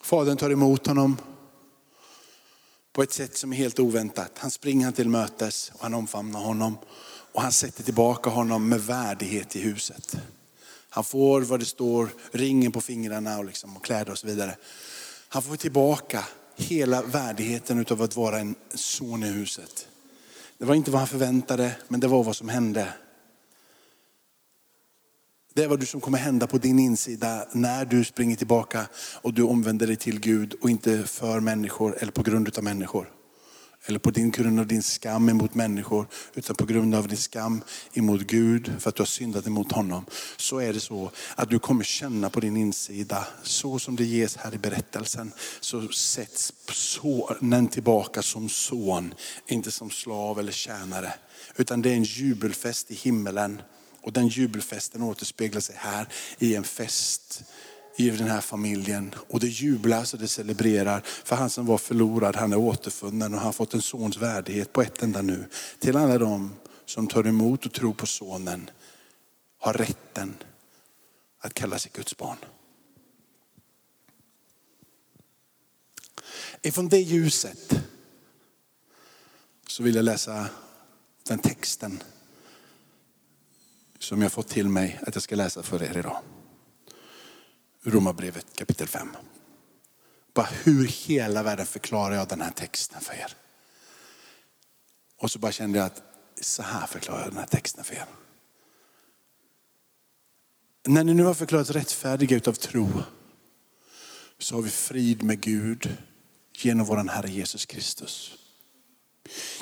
Fadern 0.00 0.36
tar 0.36 0.50
emot 0.50 0.86
honom 0.86 1.16
på 2.92 3.02
ett 3.02 3.12
sätt 3.12 3.36
som 3.36 3.52
är 3.52 3.56
helt 3.56 3.78
oväntat. 3.78 4.32
Han 4.38 4.50
springer 4.50 4.84
han 4.84 4.92
till 4.92 5.08
mötes 5.08 5.72
och 5.74 5.82
han 5.82 5.94
omfamnar 5.94 6.40
honom. 6.40 6.78
Och 7.32 7.42
han 7.42 7.52
sätter 7.52 7.82
tillbaka 7.82 8.30
honom 8.30 8.68
med 8.68 8.80
värdighet 8.80 9.56
i 9.56 9.60
huset. 9.60 10.16
Han 10.90 11.04
får 11.04 11.40
vad 11.40 11.60
det 11.60 11.66
står, 11.66 12.08
ringen 12.32 12.72
på 12.72 12.80
fingrarna 12.80 13.38
och, 13.38 13.44
liksom, 13.44 13.76
och 13.76 13.84
kläder 13.84 14.12
och 14.12 14.18
så 14.18 14.26
vidare. 14.26 14.56
Han 15.28 15.42
får 15.42 15.56
tillbaka 15.56 16.24
hela 16.56 17.02
värdigheten 17.02 17.86
av 17.90 18.02
att 18.02 18.16
vara 18.16 18.38
en 18.38 18.54
son 18.74 19.22
i 19.22 19.28
huset. 19.28 19.88
Det 20.58 20.64
var 20.64 20.74
inte 20.74 20.90
vad 20.90 21.00
han 21.00 21.08
förväntade, 21.08 21.72
men 21.88 22.00
det 22.00 22.08
var 22.08 22.24
vad 22.24 22.36
som 22.36 22.48
hände. 22.48 22.92
Det 25.54 25.62
är 25.64 25.68
vad 25.68 25.88
som 25.88 26.00
kommer 26.00 26.18
hända 26.18 26.46
på 26.46 26.58
din 26.58 26.78
insida 26.78 27.48
när 27.52 27.84
du 27.84 28.04
springer 28.04 28.36
tillbaka 28.36 28.86
och 29.14 29.34
du 29.34 29.42
omvänder 29.42 29.86
dig 29.86 29.96
till 29.96 30.20
Gud 30.20 30.54
och 30.60 30.70
inte 30.70 31.02
för 31.06 31.40
människor 31.40 31.96
eller 32.00 32.12
på 32.12 32.22
grund 32.22 32.58
av 32.58 32.64
människor. 32.64 33.10
eller 33.86 33.98
på 33.98 34.10
din 34.10 34.30
grund 34.30 34.60
av 34.60 34.66
din 34.66 34.82
skam 34.82 35.28
emot 35.28 35.54
människor, 35.54 36.06
utan 36.34 36.56
på 36.56 36.66
grund 36.66 36.94
av 36.94 37.08
din 37.08 37.16
skam 37.16 37.62
emot 37.92 38.20
Gud 38.20 38.72
för 38.78 38.88
att 38.88 38.96
du 38.96 39.00
har 39.00 39.06
syndat 39.06 39.46
emot 39.46 39.72
honom. 39.72 40.04
Så 40.36 40.58
är 40.58 40.72
det 40.72 40.80
så 40.80 41.10
att 41.34 41.50
du 41.50 41.58
kommer 41.58 41.84
känna 41.84 42.30
på 42.30 42.40
din 42.40 42.56
insida, 42.56 43.26
så 43.42 43.78
som 43.78 43.96
det 43.96 44.04
ges 44.04 44.36
här 44.36 44.54
i 44.54 44.58
berättelsen, 44.58 45.32
så 45.60 45.88
sätts 45.88 46.52
sonen 46.72 47.68
tillbaka 47.68 48.22
som 48.22 48.48
son, 48.48 49.14
inte 49.46 49.70
som 49.70 49.90
slav 49.90 50.38
eller 50.38 50.52
tjänare. 50.52 51.12
Utan 51.56 51.82
det 51.82 51.90
är 51.90 51.94
en 51.94 52.02
jubelfest 52.02 52.90
i 52.90 52.94
himmelen. 52.94 53.62
Och 54.02 54.12
den 54.12 54.28
jubelfesten 54.28 55.02
återspeglar 55.02 55.60
sig 55.60 55.76
här 55.78 56.08
i 56.38 56.54
en 56.54 56.64
fest 56.64 57.42
i 57.96 58.10
den 58.10 58.28
här 58.28 58.40
familjen. 58.40 59.14
Och 59.28 59.40
det 59.40 59.46
jublas 59.46 60.14
och 60.14 60.20
det 60.20 60.28
celebrerar. 60.28 61.00
För 61.00 61.36
han 61.36 61.50
som 61.50 61.66
var 61.66 61.78
förlorad, 61.78 62.36
han 62.36 62.52
är 62.52 62.58
återfunnen 62.58 63.34
och 63.34 63.38
han 63.38 63.46
har 63.46 63.52
fått 63.52 63.74
en 63.74 63.82
sons 63.82 64.16
värdighet 64.16 64.72
på 64.72 64.82
ett 64.82 65.02
enda 65.02 65.22
nu. 65.22 65.48
Till 65.78 65.96
alla 65.96 66.18
de 66.18 66.54
som 66.84 67.06
tar 67.06 67.26
emot 67.26 67.66
och 67.66 67.72
tror 67.72 67.92
på 67.92 68.06
sonen 68.06 68.70
har 69.58 69.72
rätten 69.72 70.36
att 71.38 71.54
kalla 71.54 71.78
sig 71.78 71.92
Guds 71.94 72.16
barn. 72.16 72.36
Ifrån 76.62 76.88
det 76.88 77.00
ljuset 77.00 77.80
så 79.66 79.82
vill 79.82 79.94
jag 79.94 80.04
läsa 80.04 80.46
den 81.22 81.38
texten 81.38 82.02
som 84.00 84.22
jag 84.22 84.32
fått 84.32 84.48
till 84.48 84.68
mig 84.68 85.00
att 85.06 85.14
jag 85.14 85.22
ska 85.22 85.36
läsa 85.36 85.62
för 85.62 85.82
er 85.82 85.98
idag. 85.98 86.22
Romarbrevet 87.82 88.46
kapitel 88.54 88.88
5. 88.88 89.08
Bara 90.34 90.48
hur 90.64 90.86
hela 90.86 91.42
världen 91.42 91.66
förklarar 91.66 92.14
jag 92.14 92.28
den 92.28 92.40
här 92.40 92.50
texten 92.50 93.00
för 93.00 93.14
er? 93.14 93.36
Och 95.16 95.30
så 95.30 95.38
bara 95.38 95.52
kände 95.52 95.78
jag 95.78 95.86
att 95.86 96.02
så 96.40 96.62
här 96.62 96.86
förklarar 96.86 97.20
jag 97.20 97.30
den 97.30 97.38
här 97.38 97.46
texten 97.46 97.84
för 97.84 97.94
er. 97.94 98.04
När 100.86 101.04
ni 101.04 101.14
nu 101.14 101.24
har 101.24 101.34
förklarats 101.34 101.70
rättfärdiga 101.70 102.36
utav 102.36 102.52
tro 102.52 102.88
så 104.38 104.54
har 104.54 104.62
vi 104.62 104.70
frid 104.70 105.22
med 105.22 105.40
Gud 105.40 105.96
genom 106.52 106.86
vår 106.86 106.96
Herre 106.96 107.30
Jesus 107.30 107.66
Kristus. 107.66 108.36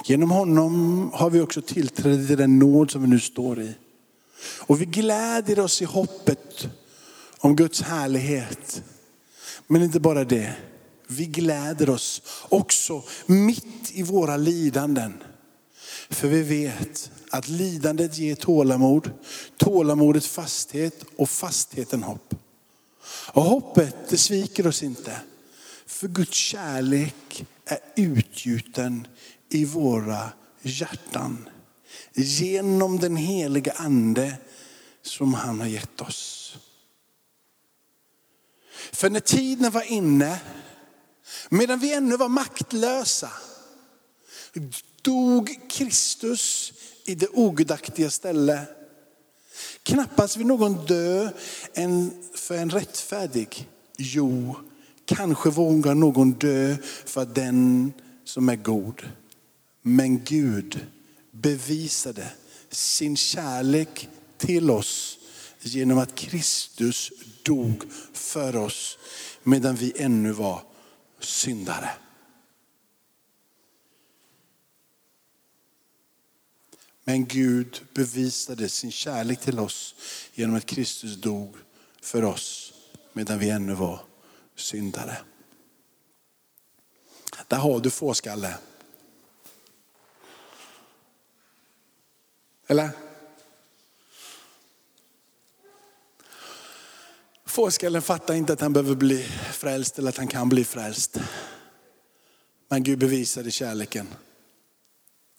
Genom 0.05 0.31
honom 0.31 1.11
har 1.15 1.31
vi 1.31 1.41
också 1.41 1.63
tillträde 1.63 2.27
till 2.27 2.37
den 2.37 2.59
nåd 2.59 2.91
som 2.91 3.03
vi 3.03 3.09
nu 3.09 3.21
står 3.21 3.61
i. 3.61 3.75
Och 4.41 4.81
vi 4.81 4.85
gläder 4.85 5.61
oss 5.61 5.83
i 5.83 5.85
hoppet 5.85 6.69
om 7.39 7.57
Guds 7.57 7.83
härlighet. 7.83 8.83
Men 9.67 9.83
inte 9.83 10.01
bara 10.01 10.25
det, 10.25 10.55
vi 11.07 11.27
gläder 11.27 11.91
oss 11.91 12.23
också 12.49 13.03
mitt 13.27 13.91
i 13.93 14.03
våra 14.03 14.37
lidanden. 14.37 15.23
För 16.11 16.29
vi 16.29 16.43
vet 16.43 17.11
att 17.31 17.49
lidandet 17.49 18.19
ger 18.19 18.35
tålamod, 18.35 19.11
tålamodet 19.57 20.25
fasthet 20.25 21.05
och 21.17 21.31
fastheten 21.31 22.03
hopp. 22.03 22.35
Och 23.33 23.43
hoppet 23.43 23.97
det 24.09 24.19
sviker 24.19 24.67
oss 24.67 24.83
inte. 24.83 25.21
För 25.87 26.09
Guds 26.09 26.37
kärlek 26.37 27.47
är 27.65 27.79
utgjuten 27.97 29.07
i 29.49 29.65
våra 29.65 30.33
hjärtan. 30.63 31.49
Genom 32.21 32.99
den 32.99 33.17
heliga 33.17 33.73
ande 33.73 34.37
som 35.03 35.35
han 35.35 35.61
har 35.61 35.67
gett 35.67 36.01
oss. 36.01 36.57
För 38.93 39.11
när 39.11 39.21
tiden 39.21 39.71
var 39.71 39.93
inne, 39.93 40.41
medan 41.49 41.79
vi 41.79 41.95
ännu 41.95 42.17
var 42.17 42.29
maktlösa, 42.29 43.31
dog 45.03 45.59
Kristus 45.71 46.73
i 47.05 47.15
det 47.15 47.29
ogudaktiga 47.29 48.11
ställe. 48.11 48.67
Knappast 49.83 50.37
vill 50.37 50.47
någon 50.47 50.87
dö 50.87 51.31
för 52.35 52.57
en 52.57 52.71
rättfärdig. 52.71 53.69
Jo, 53.97 54.57
kanske 55.05 55.51
vågar 55.51 55.95
någon 55.95 56.33
dö 56.33 56.77
för 57.05 57.25
den 57.25 57.93
som 58.25 58.49
är 58.49 58.57
god. 58.57 59.03
Men 59.83 60.25
Gud 60.25 60.87
bevisade 61.43 62.33
sin 62.71 63.17
kärlek 63.17 64.09
till 64.39 64.71
oss 64.71 65.19
genom 65.61 65.99
att 65.99 66.15
Kristus 66.15 67.13
dog 67.43 67.85
för 68.13 68.57
oss 68.57 68.99
medan 69.43 69.77
vi 69.77 69.93
ännu 69.97 70.33
var 70.33 70.63
syndare. 71.21 71.91
Men 77.05 77.27
Gud 77.27 77.81
bevisade 77.95 78.69
sin 78.69 78.93
kärlek 78.93 79.41
till 79.41 79.59
oss 79.59 79.95
genom 80.35 80.57
att 80.57 80.67
Kristus 80.67 81.17
dog 81.17 81.57
för 82.03 82.25
oss 82.25 82.73
medan 83.13 83.39
vi 83.39 83.51
ännu 83.51 83.75
var 83.75 84.01
syndare. 84.57 85.17
Där 87.49 87.57
har 87.57 87.81
du 87.81 87.91
fårskalle. 87.91 88.55
Eller? 92.71 92.91
Fårskallen 97.47 98.03
fattar 98.03 98.35
inte 98.35 98.53
att 98.53 98.61
han 98.61 98.73
behöver 98.73 98.95
bli 98.95 99.23
frälst 99.53 99.99
eller 99.99 100.09
att 100.09 100.17
han 100.17 100.29
kan 100.29 100.49
bli 100.49 100.65
frälst. 100.65 101.21
Men 102.69 102.83
Gud 102.83 102.99
bevisade 102.99 103.51
kärleken. 103.51 104.09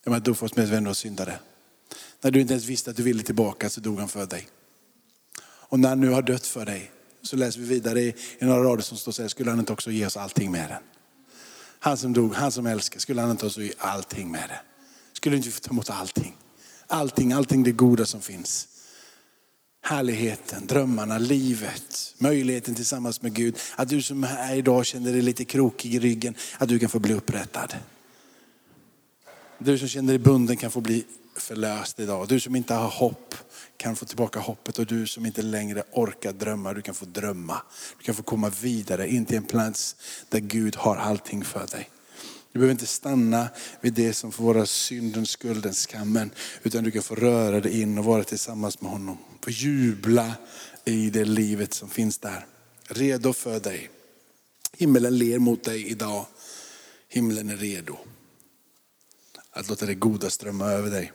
Jag 0.03 0.11
du 0.11 0.19
Dofors 0.19 0.55
med 0.55 0.69
vänner 0.69 0.89
och 0.89 0.97
syndare. 0.97 1.39
När 2.21 2.31
du 2.31 2.41
inte 2.41 2.53
ens 2.53 2.65
visste 2.65 2.91
att 2.91 2.97
du 2.97 3.03
ville 3.03 3.23
tillbaka 3.23 3.69
så 3.69 3.81
dog 3.81 3.99
han 3.99 4.09
för 4.09 4.25
dig. 4.25 4.47
Och 5.41 5.79
när 5.79 5.89
han 5.89 6.01
nu 6.01 6.09
har 6.09 6.21
dött 6.21 6.45
för 6.45 6.65
dig 6.65 6.91
så 7.21 7.35
läser 7.35 7.59
vi 7.59 7.65
vidare 7.65 8.01
i 8.01 8.15
några 8.39 8.63
rader 8.63 8.83
som 8.83 8.97
står 8.97 9.11
så 9.11 9.21
här, 9.21 9.29
skulle 9.29 9.49
han 9.49 9.59
inte 9.59 9.73
också 9.73 9.91
ge 9.91 10.05
oss 10.05 10.17
allting 10.17 10.51
med 10.51 10.69
den? 10.69 10.83
Han 11.79 11.97
som 11.97 12.13
dog, 12.13 12.33
han 12.33 12.51
som 12.51 12.65
älskar, 12.65 12.99
skulle 12.99 13.21
han 13.21 13.31
inte 13.31 13.45
också 13.45 13.61
ge 13.61 13.73
allting 13.77 14.31
med 14.31 14.49
det? 14.49 14.61
Skulle 15.13 15.35
inte 15.35 15.47
vi 15.47 15.51
få 15.51 15.59
ta 15.59 15.71
emot 15.71 15.89
allting? 15.89 16.35
Allting, 16.89 17.33
allting 17.33 17.63
det 17.63 17.71
goda 17.71 18.05
som 18.05 18.21
finns 18.21 18.67
härligheten, 19.81 20.67
drömmarna, 20.67 21.17
livet, 21.17 22.15
möjligheten 22.17 22.75
tillsammans 22.75 23.21
med 23.21 23.33
Gud. 23.33 23.57
Att 23.75 23.89
du 23.89 24.01
som 24.01 24.23
är 24.23 24.55
idag 24.55 24.85
känner 24.85 25.11
dig 25.11 25.21
lite 25.21 25.45
krokig 25.45 25.95
i 25.95 25.99
ryggen, 25.99 26.35
att 26.57 26.69
du 26.69 26.79
kan 26.79 26.89
få 26.89 26.99
bli 26.99 27.13
upprättad. 27.13 27.75
Du 29.57 29.77
som 29.77 29.87
känner 29.87 30.13
dig 30.13 30.19
bunden 30.19 30.57
kan 30.57 30.71
få 30.71 30.81
bli 30.81 31.05
förlöst 31.35 31.99
idag. 31.99 32.27
Du 32.27 32.39
som 32.39 32.55
inte 32.55 32.73
har 32.73 32.89
hopp 32.89 33.35
kan 33.77 33.95
få 33.95 34.05
tillbaka 34.05 34.39
hoppet 34.39 34.79
och 34.79 34.85
du 34.85 35.07
som 35.07 35.25
inte 35.25 35.41
längre 35.41 35.83
orkar 35.91 36.33
drömma, 36.33 36.73
du 36.73 36.81
kan 36.81 36.95
få 36.95 37.05
drömma. 37.05 37.61
Du 37.97 38.03
kan 38.03 38.15
få 38.15 38.23
komma 38.23 38.51
vidare 38.61 39.09
in 39.09 39.25
till 39.25 39.37
en 39.37 39.43
plats 39.43 39.95
där 40.29 40.39
Gud 40.39 40.75
har 40.75 40.95
allting 40.95 41.45
för 41.45 41.67
dig. 41.67 41.89
Du 42.51 42.59
behöver 42.59 42.71
inte 42.71 42.85
stanna 42.85 43.49
vid 43.81 43.93
det 43.93 44.13
som 44.13 44.31
får 44.31 44.43
vara 44.43 44.65
synden, 44.65 45.25
skulden, 45.25 45.73
skammen. 45.73 46.31
Utan 46.63 46.83
du 46.83 46.91
kan 46.91 47.01
få 47.01 47.15
röra 47.15 47.59
dig 47.61 47.81
in 47.81 47.97
och 47.97 48.05
vara 48.05 48.23
tillsammans 48.23 48.81
med 48.81 48.91
honom. 48.91 49.17
Få 49.41 49.49
jubla 49.49 50.33
i 50.85 51.09
det 51.09 51.25
livet 51.25 51.73
som 51.73 51.89
finns 51.89 52.17
där. 52.17 52.45
Redo 52.87 53.33
för 53.33 53.59
dig. 53.59 53.89
Himmelen 54.77 55.17
ler 55.17 55.39
mot 55.39 55.63
dig 55.63 55.87
idag. 55.87 56.25
Himlen 57.07 57.49
är 57.49 57.57
redo 57.57 57.97
att 59.51 59.69
låta 59.69 59.85
det 59.85 59.95
goda 59.95 60.29
strömma 60.29 60.65
över 60.65 60.89
dig. 60.89 61.11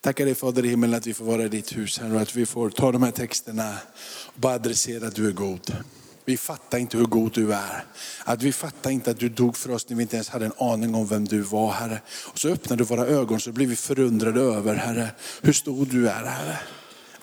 Tackar 0.00 0.24
dig 0.24 0.34
Fader 0.34 0.64
i 0.64 0.68
himmelen 0.68 0.96
att 0.96 1.06
vi 1.06 1.14
får 1.14 1.24
vara 1.24 1.44
i 1.44 1.48
ditt 1.48 1.76
hus 1.76 1.98
här 1.98 2.14
och 2.14 2.20
att 2.20 2.34
vi 2.34 2.46
får 2.46 2.70
ta 2.70 2.92
de 2.92 3.02
här 3.02 3.10
texterna 3.10 3.78
och 4.26 4.40
bara 4.40 4.54
adressera 4.54 5.06
att 5.06 5.14
du 5.14 5.28
är 5.28 5.32
god. 5.32 5.76
Vi 6.24 6.36
fattar 6.36 6.78
inte 6.78 6.96
hur 6.96 7.04
god 7.04 7.32
du 7.32 7.52
är. 7.52 7.84
Att 8.24 8.42
vi 8.42 8.52
fattar 8.52 8.90
inte 8.90 9.10
att 9.10 9.18
du 9.18 9.28
dog 9.28 9.56
för 9.56 9.70
oss 9.70 9.88
när 9.88 9.96
vi 9.96 10.02
inte 10.02 10.16
ens 10.16 10.28
hade 10.28 10.46
en 10.46 10.52
aning 10.58 10.94
om 10.94 11.06
vem 11.06 11.24
du 11.24 11.40
var 11.40 11.72
Herre. 11.72 12.00
Och 12.26 12.38
så 12.38 12.48
öppnade 12.48 12.80
du 12.82 12.84
våra 12.84 13.06
ögon 13.06 13.40
så 13.40 13.52
blir 13.52 13.66
vi 13.66 13.76
förundrade 13.76 14.40
över 14.40 14.74
Herre, 14.74 15.08
hur 15.42 15.52
stor 15.52 15.86
du 15.86 16.08
är 16.08 16.24
Herre. 16.24 16.58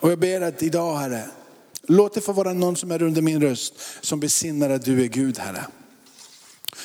Och 0.00 0.10
jag 0.10 0.18
ber 0.18 0.40
att 0.40 0.62
idag 0.62 0.96
Herre, 0.96 1.24
låt 1.82 2.14
det 2.14 2.20
få 2.20 2.32
vara 2.32 2.52
någon 2.52 2.76
som 2.76 2.90
är 2.90 3.02
under 3.02 3.22
min 3.22 3.42
röst 3.42 3.74
som 4.00 4.20
besinnar 4.20 4.70
att 4.70 4.84
du 4.84 5.02
är 5.04 5.08
Gud 5.08 5.38
Herre. 5.38 5.64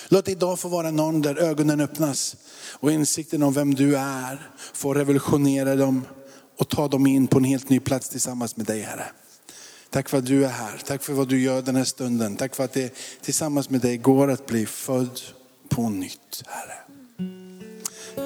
Låt 0.08 0.26
det 0.26 0.32
idag 0.32 0.60
få 0.60 0.68
vara 0.68 0.92
någon 0.92 1.22
där 1.22 1.36
ögonen 1.38 1.82
öppnas 1.82 2.36
och 2.72 2.92
insikten 2.92 3.44
om 3.44 3.54
vem 3.54 3.74
du 3.74 3.98
är 3.98 4.52
får 4.74 4.96
revolutionera 4.96 5.76
dem 5.76 6.06
och 6.58 6.70
ta 6.70 6.88
dem 6.88 7.08
in 7.08 7.28
på 7.28 7.38
en 7.38 7.44
helt 7.44 7.70
ny 7.70 7.80
plats 7.80 8.10
tillsammans 8.10 8.58
med 8.58 8.66
dig 8.66 8.82
Herre. 8.82 9.06
Tack 9.96 10.10
för 10.10 10.18
att 10.18 10.26
du 10.26 10.46
är 10.46 10.50
här. 10.50 10.82
Tack 10.86 11.04
för 11.04 11.14
vad 11.14 11.28
du 11.28 11.42
gör 11.42 11.62
den 11.62 11.76
här 11.76 11.84
stunden. 11.84 12.36
Tack 12.36 12.56
för 12.56 12.64
att 12.64 12.74
det 12.74 12.94
tillsammans 13.22 13.70
med 13.70 13.82
dig 13.82 13.98
går 13.98 14.32
att 14.32 14.46
bli 14.46 14.66
född 14.66 15.20
på 15.70 15.90
nytt, 15.90 16.44
Herre. 16.48 16.78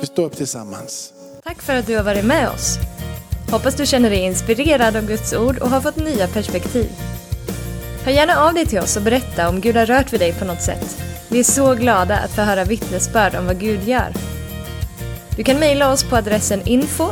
Vi 0.02 0.06
står 0.06 0.26
upp 0.26 0.36
tillsammans. 0.36 1.14
Tack 1.44 1.62
för 1.62 1.76
att 1.76 1.88
du 1.88 1.96
har 1.96 2.04
varit 2.04 2.26
med 2.26 2.50
oss. 2.50 2.78
Hoppas 3.52 3.76
du 3.76 3.86
känner 3.86 4.10
dig 4.10 4.20
inspirerad 4.20 4.96
av 4.96 5.08
Guds 5.08 5.34
ord 5.34 5.58
och 5.58 5.70
har 5.70 5.82
fått 5.82 5.96
nya 5.96 6.28
perspektiv. 6.28 6.90
Hör 8.04 8.12
gärna 8.12 8.38
av 8.38 8.54
dig 8.54 8.66
till 8.66 8.80
oss 8.80 8.98
och 8.98 9.04
berätta 9.04 9.50
om 9.50 9.62
Gud 9.62 9.76
har 9.76 9.86
rört 9.86 10.14
vid 10.14 10.20
dig 10.20 10.34
på 10.34 10.46
något 10.46 10.62
sätt. 10.62 10.98
Vi 11.28 11.40
är 11.40 11.44
så 11.44 11.76
glada 11.76 12.18
att 12.18 12.32
få 12.32 12.42
höra 12.42 12.64
vittnesbörd 12.64 13.36
om 13.36 13.46
vad 13.46 13.60
Gud 13.60 13.88
gör. 13.88 14.14
Du 15.38 15.44
kan 15.44 15.60
mejla 15.60 15.92
oss 15.92 16.04
på 16.04 16.16
adressen 16.16 16.62
info 16.68 17.12